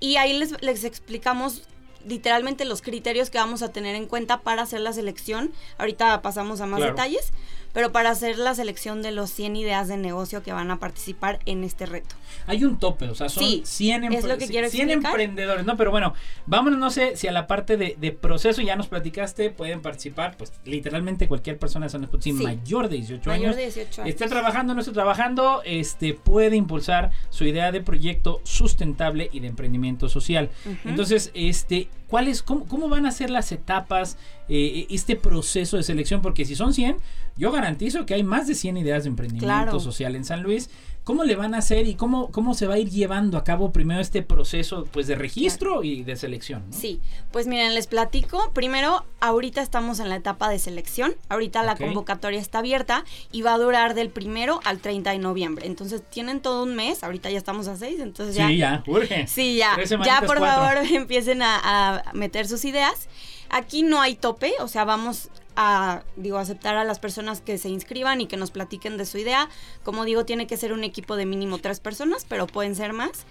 [0.00, 1.62] y ahí les, les explicamos
[2.06, 5.52] literalmente los criterios que vamos a tener en cuenta para hacer la selección.
[5.78, 6.92] Ahorita pasamos a más Claro.
[6.94, 7.30] detalles,
[7.72, 11.38] pero para hacer la selección de los 100 ideas de negocio que van a participar
[11.46, 12.14] en este reto.
[12.46, 15.12] Hay un tope, o sea, son Sí, 100, es lo que quiero 100 explicar.
[15.12, 15.76] emprendedores, ¿no?
[15.76, 16.14] Pero bueno,
[16.46, 20.36] vámonos, no sé si a la parte de, de proceso ya nos platicaste, pueden participar,
[20.36, 22.32] pues literalmente cualquier persona de San Sí.
[22.32, 23.56] mayor de 18 Mayor años.
[23.56, 24.14] de 18 años.
[24.14, 29.48] Esté trabajando no esté trabajando, este puede impulsar su idea de proyecto sustentable y de
[29.48, 30.50] emprendimiento social.
[30.84, 34.18] Entonces, este, ¿cuáles, cómo, cómo van a ser las etapas,
[34.48, 36.20] eh, este proceso de selección?
[36.20, 36.96] Porque si son 100,
[37.36, 39.80] yo garantizo que hay más de 100 ideas de emprendimiento Claro.
[39.80, 40.68] social en San Luis.
[41.10, 43.72] ¿Cómo le van a hacer y cómo, cómo se va a ir llevando a cabo
[43.72, 46.62] primero este proceso pues, de registro y de selección?
[46.68, 46.72] ¿no?
[46.72, 47.00] Sí,
[47.32, 48.52] pues miren, les platico.
[48.52, 51.16] Primero, ahorita estamos en la etapa de selección.
[51.28, 55.66] Ahorita la convocatoria está abierta y va a durar del primero al 30 de noviembre.
[55.66, 57.02] Entonces tienen todo un mes.
[57.02, 58.46] Ahorita ya estamos a 6, entonces ya.
[58.46, 59.26] Sí, ya, urge.
[59.26, 59.76] Sí, ya.
[60.04, 60.46] Ya, por cuatro.
[60.46, 63.08] favor, empiecen a, a meter sus ideas.
[63.48, 67.68] Aquí no hay tope, o sea, vamos a, digo, aceptar a las personas que se
[67.68, 69.48] inscriban y que nos platiquen de su idea.
[69.82, 73.24] Como digo, tiene que ser un equipo de mínimo tres personas, pero pueden ser más.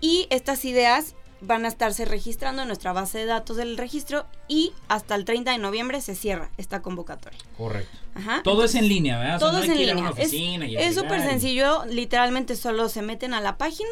[0.00, 4.72] Y estas ideas van a estarse registrando en nuestra base de datos del registro y
[4.88, 7.38] hasta el 30 de noviembre se cierra esta convocatoria.
[7.56, 7.98] Correcto.
[8.14, 8.42] Ajá.
[8.42, 9.36] Todo es en línea, ¿verdad?
[9.36, 10.08] O sea, Todo no es en línea.
[10.10, 13.88] Es- oficina y Es súper sencillo, literalmente solo se meten a la página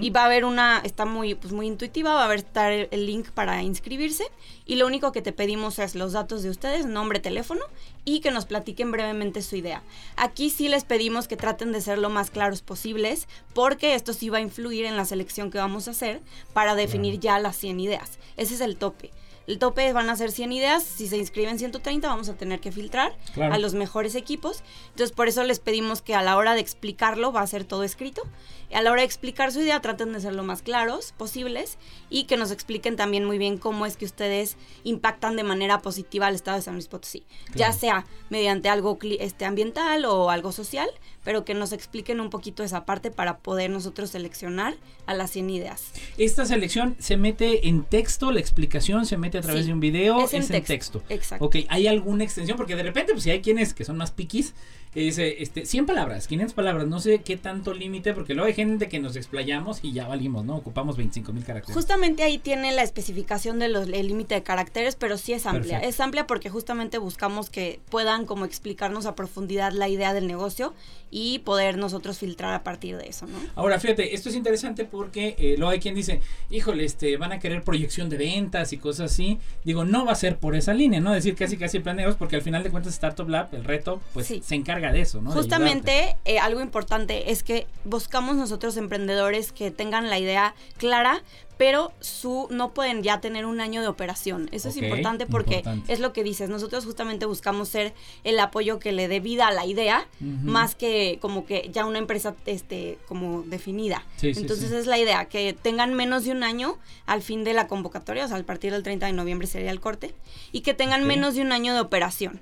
[0.00, 2.88] y va a haber una, está muy, pues muy intuitiva, va a haber estar el,
[2.90, 4.24] el link para inscribirse
[4.66, 7.60] y lo único que te pedimos es los datos de ustedes, nombre, teléfono
[8.04, 9.82] y que nos platiquen brevemente su idea.
[10.16, 14.28] Aquí sí les pedimos que traten de ser lo más claros posibles porque esto sí
[14.28, 16.20] va a influir en la selección que vamos a hacer
[16.52, 18.18] para definir ya las 100 ideas.
[18.36, 19.10] Ese es el tope.
[19.46, 20.82] El tope van a ser 100 ideas.
[20.82, 23.54] Si se inscriben 130, vamos a tener que filtrar Claro.
[23.54, 24.62] a los mejores equipos.
[24.90, 27.82] Entonces, por eso les pedimos que a la hora de explicarlo va a ser todo
[27.82, 28.22] escrito.
[28.70, 31.76] Y a la hora de explicar su idea, traten de ser lo más claros posibles
[32.08, 36.26] y que nos expliquen también muy bien cómo es que ustedes impactan de manera positiva
[36.26, 37.24] al estado de San Luis Potosí.
[37.54, 40.88] Ya sea mediante algo este, ambiental o algo social,
[41.24, 44.74] pero que nos expliquen un poquito esa parte para poder nosotros seleccionar
[45.06, 45.92] a las 100 ideas.
[46.16, 49.80] Esta selección se mete en texto, la explicación se mete a través Sí, de un
[49.80, 51.44] video, es en texto, exacto.
[51.44, 52.56] Ok, ¿hay alguna extensión?
[52.56, 54.54] Porque de repente, pues si hay quienes que son más piquis,
[54.92, 58.54] que dice, este, 100 palabras, 500 palabras, no sé qué tanto límite, porque luego hay
[58.54, 60.56] gente que nos explayamos y ya valimos, ¿no?
[60.56, 61.74] Ocupamos 25 mil caracteres.
[61.74, 63.72] Justamente ahí tiene la especificación del
[64.06, 65.76] límite de caracteres, pero sí es amplia.
[65.78, 65.88] Perfecto.
[65.88, 70.74] Es amplia porque justamente buscamos que puedan como explicarnos a profundidad la idea del negocio
[71.10, 73.38] y poder nosotros filtrar a partir de eso, ¿no?
[73.54, 76.20] Ahora, fíjate, esto es interesante porque eh, luego hay quien dice,
[76.50, 79.38] híjole, este, van a querer proyección de ventas y cosas así.
[79.64, 81.12] Digo, no va a ser por esa línea, ¿no?
[81.12, 84.42] Decir casi casi planeos, porque al final de cuentas Startup Lab, el reto, pues Sí.
[84.44, 85.30] se encarga de eso, ¿no?
[85.30, 91.22] Justamente eh, algo importante es que buscamos nosotros emprendedores que tengan la idea clara,
[91.58, 94.48] pero su no pueden ya tener un año de operación.
[94.50, 95.92] Eso es importante porque importante.
[95.92, 96.48] es lo que dices.
[96.48, 101.18] Nosotros justamente buscamos ser el apoyo que le dé vida a la idea, más que
[101.20, 104.04] como que ya una empresa este como definida.
[104.16, 104.74] Sí, Entonces sí.
[104.74, 108.28] es la idea que tengan menos de un año al fin de la convocatoria, o
[108.28, 110.16] sea, a partir del 30 de noviembre sería el corte,
[110.50, 112.40] y que tengan menos de un año de operación.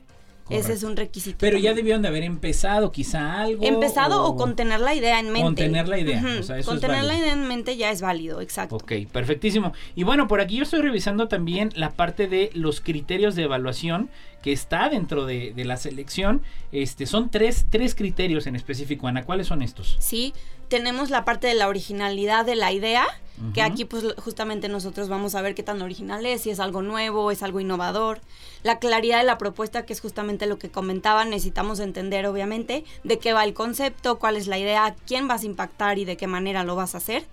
[0.51, 1.38] Ese es un requisito.
[1.38, 3.64] Pero ya debieron de haber empezado quizá algo.
[3.64, 5.42] Empezado o, con tener la idea en mente.
[5.42, 7.76] Con tener la idea, Ujú, o sea, eso con es tener la idea en mente
[7.76, 8.76] ya es válido, exacto.
[8.76, 9.72] Ok, perfectísimo.
[9.94, 14.11] Y bueno, por aquí yo estoy revisando también la parte de los criterios de evaluación
[14.42, 16.42] que está dentro de, de la selección.
[16.72, 19.07] Este, son tres, tres criterios en específico.
[19.07, 19.96] Ana, ¿cuáles son estos?
[20.01, 20.32] Sí,
[20.71, 23.07] tenemos la parte de la originalidad de la idea,
[23.55, 26.83] que aquí pues justamente nosotros vamos a ver qué tan original es, si es algo
[26.83, 28.21] nuevo, es algo innovador.
[28.62, 33.18] La claridad de la propuesta, que es justamente lo que comentaba, necesitamos entender obviamente de
[33.18, 36.27] qué va el concepto, cuál es la idea, quién vas a impactar y de qué
[36.27, 37.25] manera lo vas a hacer.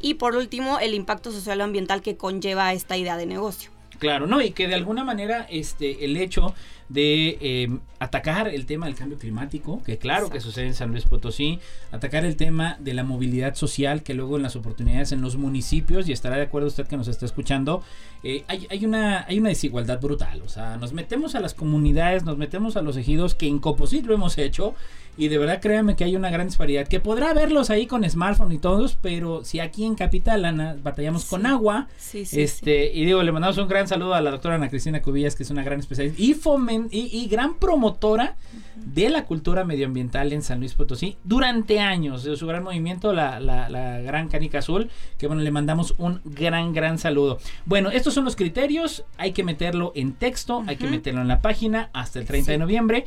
[0.00, 3.70] Y por último, el impacto social o ambiental que conlleva esta idea de negocio.
[4.00, 4.42] Claro, ¿no?
[4.42, 6.54] Y que de alguna manera este, el hecho
[6.88, 11.04] de eh, atacar el tema del cambio climático, que claro que sucede en San Luis
[11.04, 11.58] Potosí,
[11.90, 16.08] atacar el tema de la movilidad social, que luego en las oportunidades en los municipios,
[16.08, 17.82] y estará de acuerdo usted que nos está escuchando,
[18.22, 20.42] eh, hay, hay una, hay una desigualdad brutal.
[20.42, 24.04] O sea, nos metemos a las comunidades, nos metemos a los ejidos, que en Coposit
[24.06, 24.74] lo hemos hecho,
[25.16, 28.52] y de verdad créanme que hay una gran disparidad, que podrá verlos ahí con smartphone
[28.52, 33.04] y todos, pero si aquí en Capital, Ana, batallamos con agua, Sí, sí, este, y
[33.04, 35.62] digo, le mandamos un gran saludo a la doctora Ana Cristina Cubillas, que es una
[35.62, 36.32] gran especialista y,
[36.90, 38.36] y, y gran promotora
[38.76, 42.24] de la cultura medioambiental en San Luis Potosí durante años.
[42.24, 46.20] De su gran movimiento, la, la- la gran canica azul, que bueno, le mandamos un
[46.24, 47.38] gran, gran saludo.
[47.64, 49.04] Bueno, estos son los criterios.
[49.18, 52.58] Hay que meterlo en texto, hay que meterlo en la página hasta el 30 de
[52.58, 53.04] noviembre.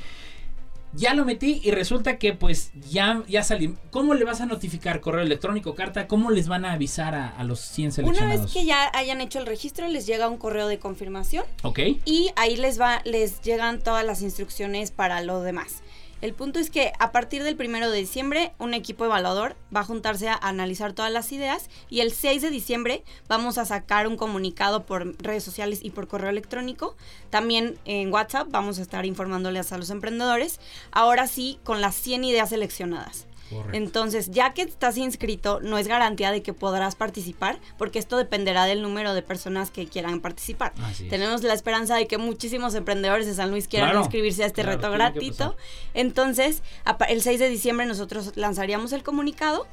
[0.95, 3.73] Ya lo metí y resulta que pues ya, ya salí.
[3.91, 5.01] ¿Cómo le vas a notificar?
[5.01, 6.07] ¿Correo electrónico, carta?
[6.07, 8.41] ¿Cómo les van a avisar a, a los 100 Una seleccionados?
[8.43, 11.79] vez que ya hayan hecho el registro, les llega un correo de confirmación Ok.
[12.05, 15.81] y ahí les va, les llegan todas las instrucciones para lo demás.
[16.21, 19.85] El punto es que a partir del primero de diciembre, un equipo evaluador va a
[19.85, 24.15] juntarse a analizar todas las ideas y el 6 de diciembre vamos a sacar un
[24.15, 26.95] comunicado por redes sociales y por correo electrónico.
[27.29, 30.59] También en WhatsApp vamos a estar informándoles a los emprendedores.
[30.91, 33.27] Ahora sí, con las 100 ideas seleccionadas.
[33.49, 33.77] Correcto.
[33.77, 38.65] Entonces, ya que estás inscrito, no es garantía de que podrás participar, porque esto dependerá
[38.65, 40.73] del número de personas que quieran participar.
[41.09, 44.63] Tenemos la esperanza de que muchísimos emprendedores de San Luis quieran Claro, inscribirse a este
[44.63, 45.55] claro, reto gratuito.
[45.93, 46.63] Entonces,
[47.07, 49.67] el 6 de diciembre nosotros lanzaríamos el comunicado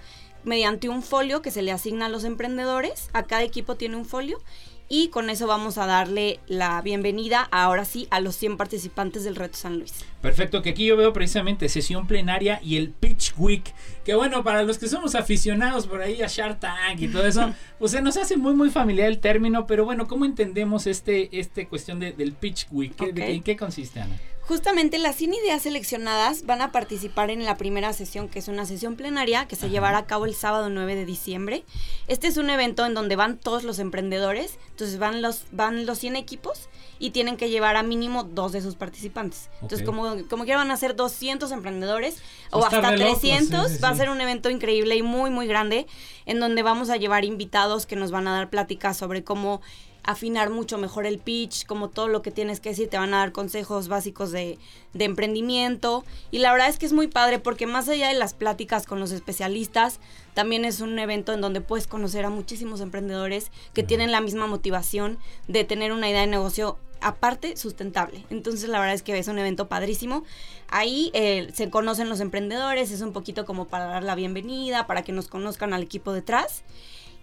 [0.45, 3.09] mediante un folio que se le asigna a los emprendedores.
[3.13, 4.41] A cada equipo tiene un folio.
[4.89, 9.37] Y con eso vamos a darle la bienvenida, ahora sí, a los 100 participantes del
[9.37, 9.95] Reto San Luis.
[10.21, 13.73] Perfecto, que aquí yo veo precisamente sesión plenaria y el Pitch Week.
[14.05, 17.55] Que bueno, para los que somos aficionados por ahí a Shark Tank y todo eso,
[17.79, 21.67] pues se nos hace muy muy familiar el término, pero bueno, ¿cómo entendemos este, este
[21.69, 22.95] cuestión de- del Pitch Week?
[22.95, 23.29] ¿Qué, de- Ok.
[23.31, 24.17] ¿En qué consiste, Ana?
[24.47, 28.67] Justamente las 100 ideas seleccionadas van a participar en la primera sesión, que es una
[28.67, 29.73] sesión plenaria que se Ajá.
[29.73, 31.65] llevará a cabo el sábado 9 de diciembre.
[32.09, 35.99] Este es un evento en donde van todos los emprendedores, entonces van los, van los
[35.99, 36.69] 100 equipos
[36.99, 39.49] y tienen que llevar a mínimo dos de sus participantes.
[39.61, 42.19] Entonces, como, como quieran van a ser 200 emprendedores
[42.51, 45.03] o estar hasta de locos, 300, sí, sí, va a ser un evento increíble y
[45.03, 45.87] muy, muy grande,
[46.27, 49.63] en donde vamos a llevar invitados que nos van a dar pláticas sobre cómo
[50.05, 53.19] afinar mucho mejor el pitch, como todo lo que tienes que decir, te van a
[53.19, 54.59] dar consejos básicos de,
[54.93, 56.05] de emprendimiento.
[56.31, 59.01] Y la verdad es que es muy padre porque más allá de las pláticas con
[59.01, 60.01] los especialistas,
[60.35, 64.47] también es un evento en donde puedes conocer a muchísimos emprendedores que tienen la misma
[64.47, 68.25] motivación de tener una idea de negocio aparte sustentable.
[68.31, 70.25] Entonces la verdad es que es un evento padrísimo.
[70.69, 75.03] Ahí eh, se conocen los emprendedores, es un poquito como para dar la bienvenida, para
[75.03, 76.63] que nos conozcan al equipo detrás.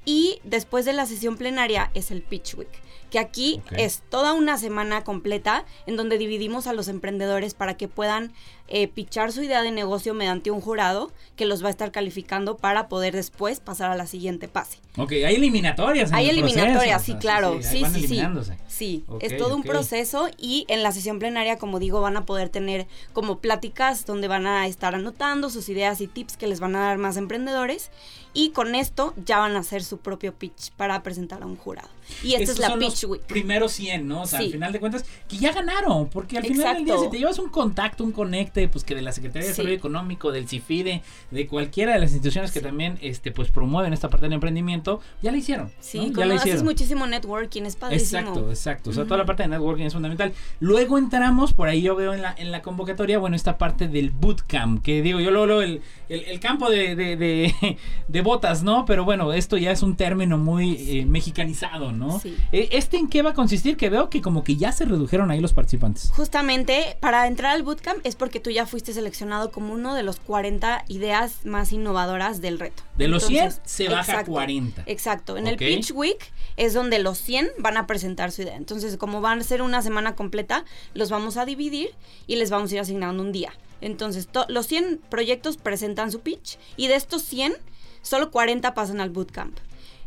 [0.09, 2.67] Y después de la sesión plenaria es el Pitch Week,
[3.11, 7.87] que aquí es toda una semana completa en donde dividimos a los emprendedores para que
[7.87, 8.33] puedan
[8.71, 12.57] eh, pitchar su idea de negocio mediante un jurado que los va a estar calificando
[12.57, 14.79] para poder después pasar a la siguiente fase.
[14.97, 16.09] Ok, hay eliminatorias.
[16.09, 17.59] en Hay el eliminatorias, proceso, sí, claro.
[17.61, 18.21] Sí, sí, sí.
[18.67, 22.25] Sí, Ok, es todo un proceso y en la sesión plenaria, como digo, van a
[22.25, 26.59] poder tener como pláticas donde van a estar anotando sus ideas y tips que les
[26.59, 27.91] van a dar más emprendedores
[28.33, 31.89] y con esto ya van a hacer su propio pitch para presentar a un jurado.
[32.23, 33.21] Y esta Estos es la son Pitch los Week.
[33.21, 34.21] primeros 100, ¿no?
[34.23, 34.51] O sea, al Sí.
[34.51, 37.03] final de cuentas, que ya ganaron, porque al final del día, Exacto.
[37.03, 39.57] si te llevas un contacto, un conecte, pues que de la Secretaría de Sí.
[39.61, 44.09] Desarrollo Económico, del CIFIDE, de cualquiera de las instituciones que también, este, pues promueven esta
[44.09, 45.71] parte del emprendimiento, ya la hicieron.
[45.79, 46.03] Sí, ¿no?
[46.07, 46.65] Ya cuando la haces hicieron.
[46.65, 48.19] muchísimo networking, es padrísimo.
[48.19, 48.89] Exacto, exacto.
[48.89, 50.33] O sea, toda la parte de networking es fundamental.
[50.59, 54.09] Luego entramos, por ahí yo veo en la, en la convocatoria, bueno, esta parte del
[54.09, 57.77] bootcamp, que digo, yo luego luego el, el, el campo de, de, de,
[58.07, 58.85] de botas, ¿no?
[58.85, 62.19] Pero bueno, esto ya es un término muy eh, mexicanizado, ¿no?
[62.19, 62.37] Sí.
[62.51, 63.75] Eh, ¿Este en qué va a consistir?
[63.75, 66.11] Que veo que como que ya se redujeron ahí los participantes.
[66.15, 70.19] Justamente para entrar al bootcamp es porque tú ya fuiste seleccionado como uno de los
[70.19, 72.83] 40 ideas más innovadoras del reto.
[72.97, 74.83] De los 100 Entonces, se baja a exacto, 40.
[74.85, 75.37] Exacto.
[75.37, 78.55] En el Pitch Week es donde los 100 van a presentar su idea.
[78.57, 81.89] Entonces, como van a ser una semana completa, los vamos a dividir
[82.27, 83.51] y les vamos a ir asignando un día.
[83.81, 87.53] Entonces, to- los 100 proyectos presentan su pitch y de estos 100,
[88.01, 89.57] solo 40 pasan al bootcamp.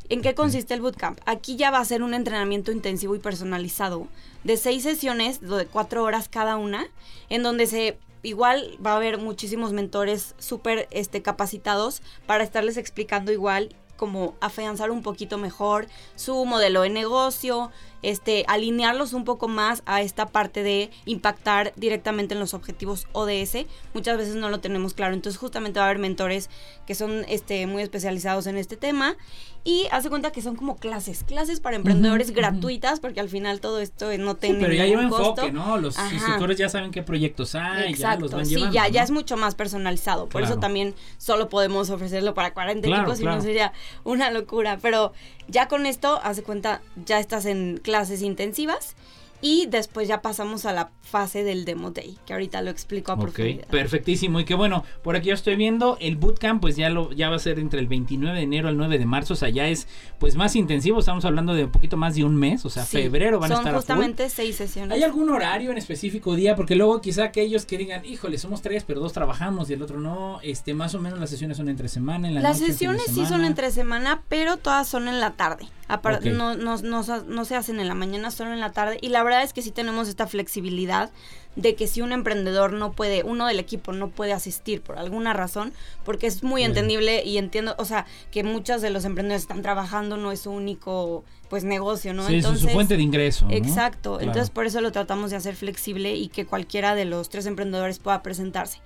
[0.09, 1.21] ¿En qué consiste el bootcamp?
[1.25, 4.09] Aquí ya va a ser un entrenamiento intensivo y personalizado
[4.45, 6.87] de seis sesiones de cuatro horas cada una,
[7.31, 13.33] en donde se igual va a haber muchísimos mentores súper este, capacitados para estarles explicando
[13.33, 15.87] igual como afianzar un poquito mejor
[16.17, 17.71] su modelo de negocio,
[18.03, 23.67] este, alinearlos un poco más a esta parte de impactar directamente en los objetivos ODS.
[23.95, 26.51] Muchas veces no lo tenemos claro, entonces justamente va a haber mentores
[26.87, 29.17] que son este, muy especializados en este tema
[29.65, 33.79] y hace cuenta que son como clases, clases para emprendedores gratuitas, porque al final todo
[33.81, 35.77] esto no Sí, tiene pero ya lleva enfoque, ¿no?
[35.79, 36.13] Los Ajá.
[36.13, 38.75] instructores ya saben qué proyectos hay, ya los van sí, llevando.
[38.75, 40.25] ya, ya es mucho más personalizado.
[40.25, 40.47] Por Claro.
[40.55, 43.37] eso también solo podemos ofrecerlo para 40 Claro, si claro.
[43.37, 43.73] no sería
[44.03, 44.79] una locura.
[44.83, 45.13] Pero
[45.53, 48.97] ya con esto, hace cuenta, ya estás en clases intensivas
[49.43, 53.17] y después ya pasamos a la fase del Demo Day, que ahorita lo explico a
[53.17, 53.67] Ok, profundidad.
[53.67, 54.41] perfectísimo.
[54.41, 57.37] Y que bueno, por aquí yo estoy viendo el bootcamp, pues ya lo ya va
[57.37, 59.87] a ser entre el 29 de enero al 9 de marzo, o sea, ya es
[60.19, 62.97] pues más intensivo, estamos hablando de un poquito más de un mes, o sea, Sí,
[62.99, 63.81] febrero van a Son estar a full.
[63.83, 64.97] justamente seis sesiones.
[64.97, 66.55] ¿Hay algún horario en específico día?
[66.57, 69.99] Porque luego quizá aquellos que digan, híjole, somos tres, pero dos trabajamos y el otro
[70.01, 73.03] no, este, más o menos las sesiones son entre semana, en la Las noche, sesiones
[73.07, 75.67] sí son entre semana, pero todas son en la tarde.
[75.89, 76.25] Apar- Ok.
[76.27, 78.99] no, no, no, no se hacen en la mañana, solo en la tarde.
[79.03, 81.11] Y la verdad es que sí tenemos esta flexibilidad
[81.57, 85.33] de que si un emprendedor no puede, uno del equipo no puede asistir por alguna
[85.33, 85.73] razón,
[86.05, 90.17] porque es muy entendible y entiendo, o sea, que muchos de los emprendedores están trabajando,
[90.17, 92.27] no es su único pues negocio, ¿no?
[92.27, 93.47] Sí, es su fuente de ingreso.
[93.47, 93.53] ¿no?
[93.53, 94.25] Exacto, Claro.
[94.25, 97.99] entonces por eso lo tratamos de hacer flexible y que cualquiera de los tres emprendedores
[97.99, 98.79] pueda presentarse.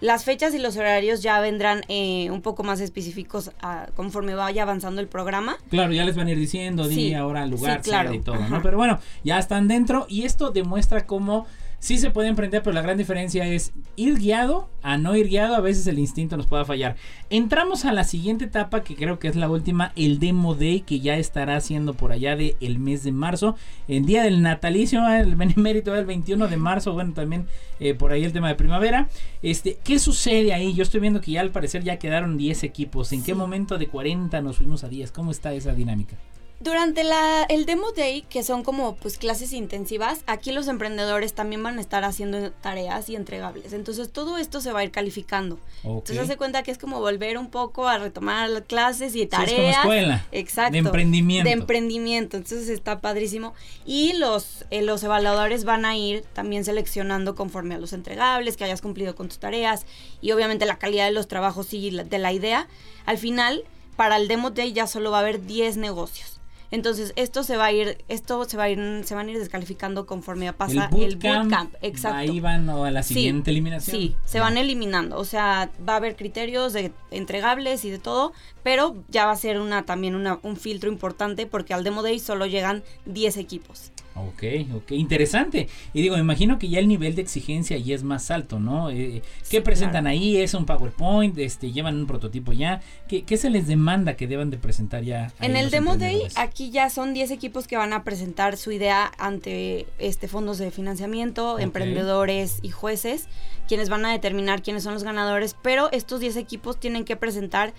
[0.00, 4.62] Las fechas y los horarios ya vendrán eh, un poco más específicos ah, conforme vaya
[4.62, 5.56] avanzando el programa.
[5.70, 8.36] Claro, ya les van a ir diciendo Sí, día, hora, lugar, sí, claro, y todo,
[8.36, 8.48] ajá.
[8.48, 8.62] ¿no?
[8.62, 11.46] Pero bueno, ya están dentro y esto demuestra cómo
[11.78, 15.54] sí se puede emprender, pero la gran diferencia es ir guiado a no ir guiado,
[15.54, 16.96] a veces el instinto nos puede fallar.
[17.30, 21.00] Entramos a la siguiente etapa que creo que es la última, el Demo Day que
[21.00, 23.56] ya estará haciendo por allá de el mes de marzo,
[23.86, 25.20] el día del natalicio, ¿eh?
[25.20, 27.46] el benemérito del 21 de marzo, bueno, también
[27.80, 29.08] eh, por ahí el tema de primavera.
[29.42, 30.74] Este, ¿qué sucede ahí?
[30.74, 33.12] Yo estoy viendo que ya al parecer ya quedaron 10 equipos.
[33.12, 35.12] ¿En qué momento de 40 nos fuimos a 10?
[35.12, 36.16] ¿Cómo está esa dinámica?
[36.60, 41.62] Durante la, el Demo Day, que son como pues clases intensivas, aquí los emprendedores también
[41.62, 43.72] van a estar haciendo tareas y entregables.
[43.72, 45.60] Entonces todo esto se va a ir calificando.
[45.84, 49.26] Entonces hace cuenta que es como volver un poco a retomar las clases y Sí,
[49.26, 49.50] tareas.
[49.50, 50.26] es como escuela.
[50.32, 50.72] Exacto.
[50.72, 51.48] De emprendimiento.
[51.48, 52.36] De emprendimiento.
[52.36, 53.54] Entonces está padrísimo.
[53.86, 58.64] Y los, eh, los evaluadores van a ir también seleccionando conforme a los entregables, que
[58.64, 59.86] hayas cumplido con tus tareas
[60.20, 62.66] y obviamente la calidad de los trabajos y la- de la idea.
[63.06, 63.62] Al final,
[63.96, 66.37] para el Demo Day ya solo va a haber 10 negocios.
[66.70, 69.38] Entonces, esto se va a ir, esto se va a ir, se van a ir
[69.38, 71.74] descalificando conforme pasa el el bootcamp, bootcamp.
[71.80, 72.16] Exacto.
[72.18, 73.96] Ahí van o a la Sí, siguiente eliminación.
[73.96, 75.18] Sí, se van eliminando.
[75.18, 78.32] O sea, va a haber criterios de entregables y de todo,
[78.68, 82.18] pero ya va a ser una también una, un filtro importante porque al Demo Day
[82.18, 83.92] solo llegan 10 equipos.
[84.14, 84.42] Ok,
[84.74, 85.68] ok, interesante.
[85.94, 88.90] Y digo, me imagino que ya el nivel de exigencia ya es más alto, ¿no?
[88.90, 90.08] Eh, ¿Qué Sí, presentan claro.
[90.08, 90.36] ahí?
[90.36, 91.38] ¿Es un PowerPoint?
[91.38, 92.82] Este, ¿Llevan un prototipo ya?
[93.08, 95.32] ¿Qué, qué se les demanda que deban de presentar ya?
[95.40, 99.10] En el Demo Day, aquí ya son 10 equipos que van a presentar su idea
[99.18, 103.28] ante este fondos de financiamiento, emprendedores y jueces,
[103.66, 107.72] quienes van a determinar quiénes son los ganadores, pero estos 10 equipos tienen que presentar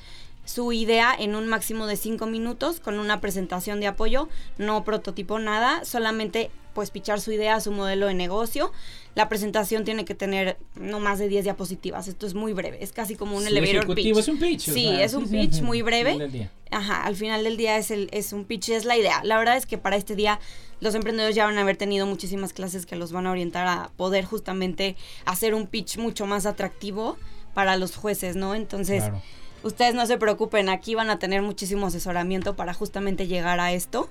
[0.49, 5.37] su idea en un máximo de 5 minutos con una presentación de apoyo, no prototipo
[5.37, 8.71] nada, solamente pues pichar su idea, su modelo de negocio.
[9.15, 12.07] La presentación tiene que tener no más de 10 diapositivas.
[12.07, 14.17] Esto es muy breve, es casi como un Sí, elevator pitch.
[14.17, 14.69] es un pitch.
[14.69, 16.13] o Sí, sea, es un sí, pitch sí, muy al breve.
[16.13, 16.51] final del día.
[16.71, 19.21] Ajá, al final del día es, el, es un pitch, es la idea.
[19.23, 20.39] La verdad es que para este día
[20.79, 23.91] los emprendedores ya van a haber tenido muchísimas clases que los van a orientar a
[23.97, 24.95] poder justamente
[25.25, 27.17] hacer un pitch mucho más atractivo
[27.53, 28.55] para los jueces, ¿no?
[28.55, 29.21] Entonces, Claro.
[29.63, 34.09] Ustedes no se preocupen, aquí van a tener muchísimo asesoramiento para justamente llegar a esto.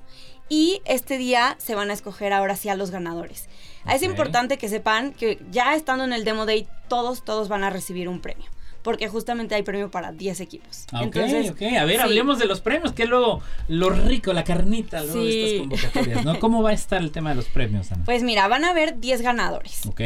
[0.50, 3.48] Y este día se van a escoger ahora sí a los ganadores.
[3.92, 7.70] Es importante que sepan que ya estando en el Demo Day, todos, todos van a
[7.70, 8.46] recibir un premio.
[8.82, 10.86] Porque justamente hay premio para 10 equipos.
[10.92, 11.62] Ah, Ok, Entonces, ok.
[11.78, 12.02] A ver, sí.
[12.02, 16.24] hablemos de los premios, que es luego lo rico, la carnita, luego de estas convocatorias,
[16.24, 16.40] ¿no?
[16.40, 18.04] ¿Cómo va a estar el tema de los premios, Ana?
[18.04, 19.84] Pues mira, van a haber 10 ganadores.
[19.86, 20.00] Ok.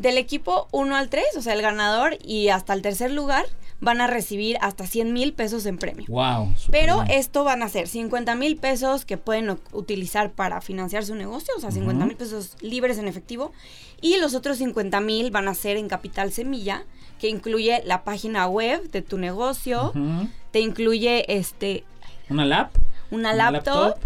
[0.00, 3.44] Del equipo 1 al 3, o sea, el ganador y hasta el tercer lugar,
[3.80, 6.06] van a recibir hasta 100 mil pesos en premio.
[6.08, 6.54] Wow.
[6.70, 11.52] Pero esto van a ser 50 mil pesos que pueden utilizar para financiar su negocio,
[11.54, 13.52] o sea, 50 mil pesos libres en efectivo.
[14.00, 16.84] Y los otros 50 mil van a ser en capital semilla,
[17.18, 19.92] que incluye la página web de tu negocio,
[20.50, 21.84] te incluye este
[22.30, 22.70] Una lap.
[23.10, 23.98] una laptop.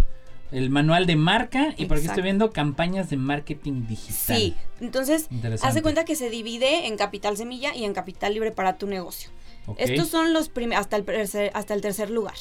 [0.52, 4.36] El manual de marca y por aquí estoy viendo campañas de marketing digital.
[4.36, 8.76] Sí, entonces, de cuenta que se divide en capital semilla y en capital libre para
[8.78, 9.30] tu negocio.
[9.78, 12.34] Estos son los primeros, hasta el, hasta el tercer lugar.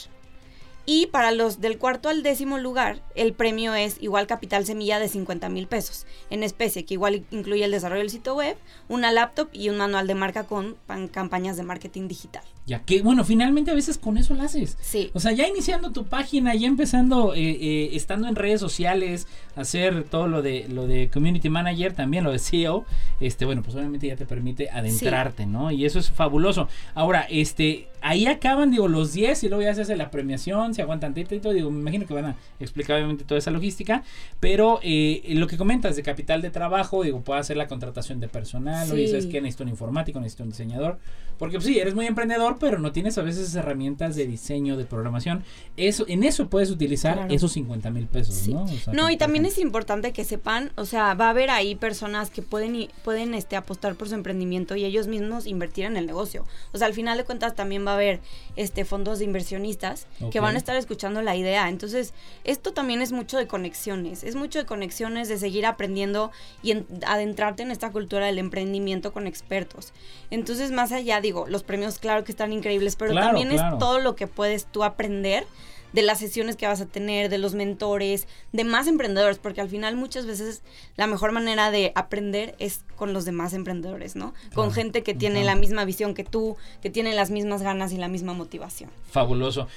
[0.85, 5.07] Y para los del cuarto al décimo lugar, el premio es igual capital semilla de
[5.07, 8.57] 50 mil pesos en especie, que igual incluye el desarrollo del sitio web,
[8.89, 12.43] una laptop y un manual de marca con pan- campañas de marketing digital.
[12.65, 14.77] Ya que, bueno, finalmente a veces con eso lo haces.
[14.81, 15.11] Sí.
[15.13, 20.05] O sea, ya iniciando tu página, ya empezando, eh, eh, estando en redes sociales, hacer
[20.05, 22.85] todo lo de lo de community manager, también lo de SEO,
[23.19, 25.71] este, bueno, pues obviamente ya te permite adentrarte, ¿no?
[25.71, 26.67] Y eso es fabuloso.
[26.95, 30.81] Ahora, este, ahí acaban, digo, los 10 y luego ya se hace la premiación, se
[30.81, 34.03] aguantan y todo, digo, me imagino que van a explicar obviamente toda esa logística,
[34.39, 38.27] pero eh, lo que comentas de capital de trabajo, digo, puedo hacer la contratación de
[38.27, 39.11] personal, oye, Sí.
[39.11, 39.41] ¿sabes qué?
[39.41, 40.99] Necesito un informático, necesito un diseñador,
[41.39, 44.77] porque pues, sí, eres muy emprendedor, pero no tienes a veces esas herramientas de diseño,
[44.77, 45.43] de programación,
[45.77, 47.33] eso, en eso puedes utilizar Claro.
[47.33, 48.53] esos 50 mil pesos, Sí.
[48.53, 48.63] ¿no?
[48.63, 51.75] O sea, No, y también es importante que sepan, o sea, va a haber ahí
[51.75, 52.73] personas que pueden
[53.03, 56.45] pueden este apostar por su emprendimiento y ellos mismos invertir en el negocio.
[56.71, 58.19] O sea, al final de cuentas también va a haber
[58.55, 61.69] este fondos de inversionistas que van a estar escuchando la idea.
[61.69, 62.13] Entonces,
[62.43, 66.31] esto también es mucho de conexiones, es mucho de conexiones de seguir aprendiendo
[66.61, 69.93] y en- adentrarte en esta cultura del emprendimiento con expertos.
[70.29, 73.75] Entonces, más allá digo, los premios claro que están increíbles, pero Claro, también claro.
[73.75, 75.45] es todo lo que puedes tú aprender
[75.93, 79.69] de las sesiones que vas a tener, de los mentores, de más emprendedores, porque al
[79.69, 80.63] final muchas veces
[80.97, 84.33] la mejor manera de aprender es con los demás emprendedores, ¿no?
[84.53, 85.55] Con gente que tiene claro.
[85.55, 88.89] la misma visión que tú, que tiene las mismas ganas y la misma motivación.
[89.09, 89.67] Fabuloso.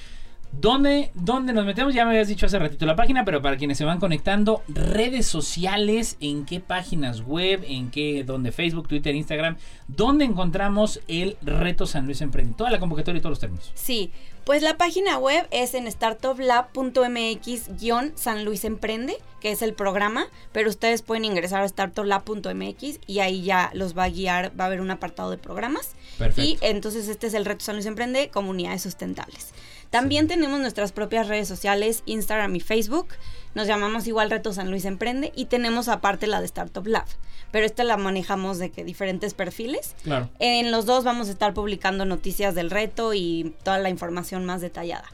[0.53, 1.93] ¿Dónde, ¿Dónde nos metemos?
[1.93, 5.27] Ya me habías dicho hace ratito la página, pero para quienes se van conectando, redes
[5.27, 7.63] sociales, ¿en qué páginas web?
[7.67, 8.25] ¿En qué?
[8.25, 8.53] ¿Dónde?
[8.53, 9.57] Facebook, Twitter, Instagram.
[9.87, 12.55] ¿Dónde encontramos el reto San Luis Emprende?
[12.57, 13.71] Toda la convocatoria y todos los términos.
[13.75, 14.13] Sí,
[14.47, 21.03] pues la página web es en startuplab.mx-san Luis Emprende, que es el programa, pero ustedes
[21.03, 24.93] pueden ingresar a startuplab.mx y ahí ya los va a guiar, va a haber un
[24.93, 25.97] apartado de programas.
[26.17, 26.43] Perfecto.
[26.43, 29.53] Y entonces este es el reto San Luis Emprende, comunidades sustentables.
[29.91, 33.09] También tenemos nuestras propias redes sociales, Instagram y Facebook.
[33.57, 37.07] Nos llamamos igual Reto San Luis Emprende y tenemos aparte la de Startup Lab.
[37.51, 39.97] Pero esta la manejamos de que diferentes perfiles.
[40.03, 40.29] Claro.
[40.41, 44.61] En los dos vamos a estar publicando noticias del reto y toda la información más
[44.61, 45.07] detallada.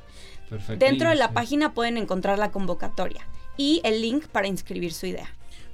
[0.50, 0.84] Perfecto.
[0.84, 5.30] Dentro de la página pueden encontrar la convocatoria y el link para inscribir su idea.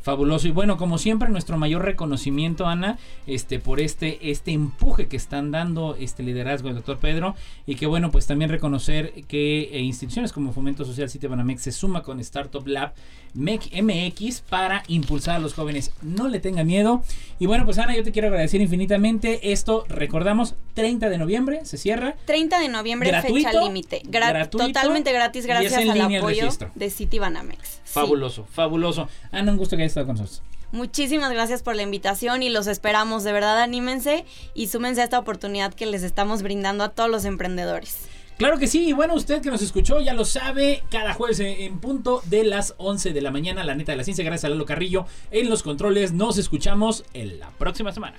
[0.09, 0.49] Fabuloso.
[0.49, 2.97] Y bueno, como siempre, nuestro mayor reconocimiento, Ana,
[3.27, 7.37] este, por este, este empuje que están dando este liderazgo del doctor Pedro.
[7.67, 12.03] Y que bueno, pues también reconocer que eh, instituciones como Fomento Social Banamex se suma
[12.03, 12.95] con Startup Lab
[13.35, 15.93] MX para impulsar a los jóvenes.
[16.01, 17.03] No le tenga miedo.
[17.39, 19.53] Y bueno, pues Ana, yo te quiero agradecer infinitamente.
[19.53, 22.17] Esto, recordamos, 30 de noviembre se cierra.
[22.25, 24.03] 30 de noviembre, fecha límite.
[24.51, 27.81] totalmente gratis gracias al apoyo de Citibanamex.
[27.85, 29.09] Fabuloso, fabuloso.
[29.33, 30.43] Ana, un gusto que hayas con nosotros.
[30.71, 33.25] Muchísimas gracias por la invitación y los esperamos.
[33.25, 37.25] De verdad, anímense y súmense a esta oportunidad que les estamos brindando a todos los
[37.25, 38.09] emprendedores.
[38.37, 41.81] Claro que sí, y bueno, usted que nos escuchó ya lo sabe, cada jueves en
[41.81, 44.65] punto de las 11 de la mañana, la neta de la ciencia, gracias a Lalo
[44.65, 48.17] Carrillo en los controles, nos escuchamos en la próxima semana.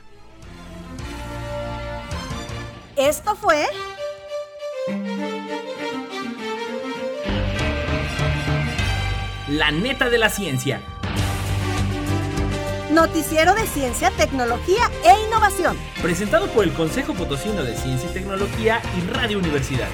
[2.97, 3.65] Esto fue...
[9.47, 10.81] La neta de la ciencia.
[12.91, 15.77] Noticiero de Ciencia, Tecnología e Innovación.
[16.01, 19.89] Presentado por el Consejo Potosino de Ciencia y Tecnología y Radio Universidad.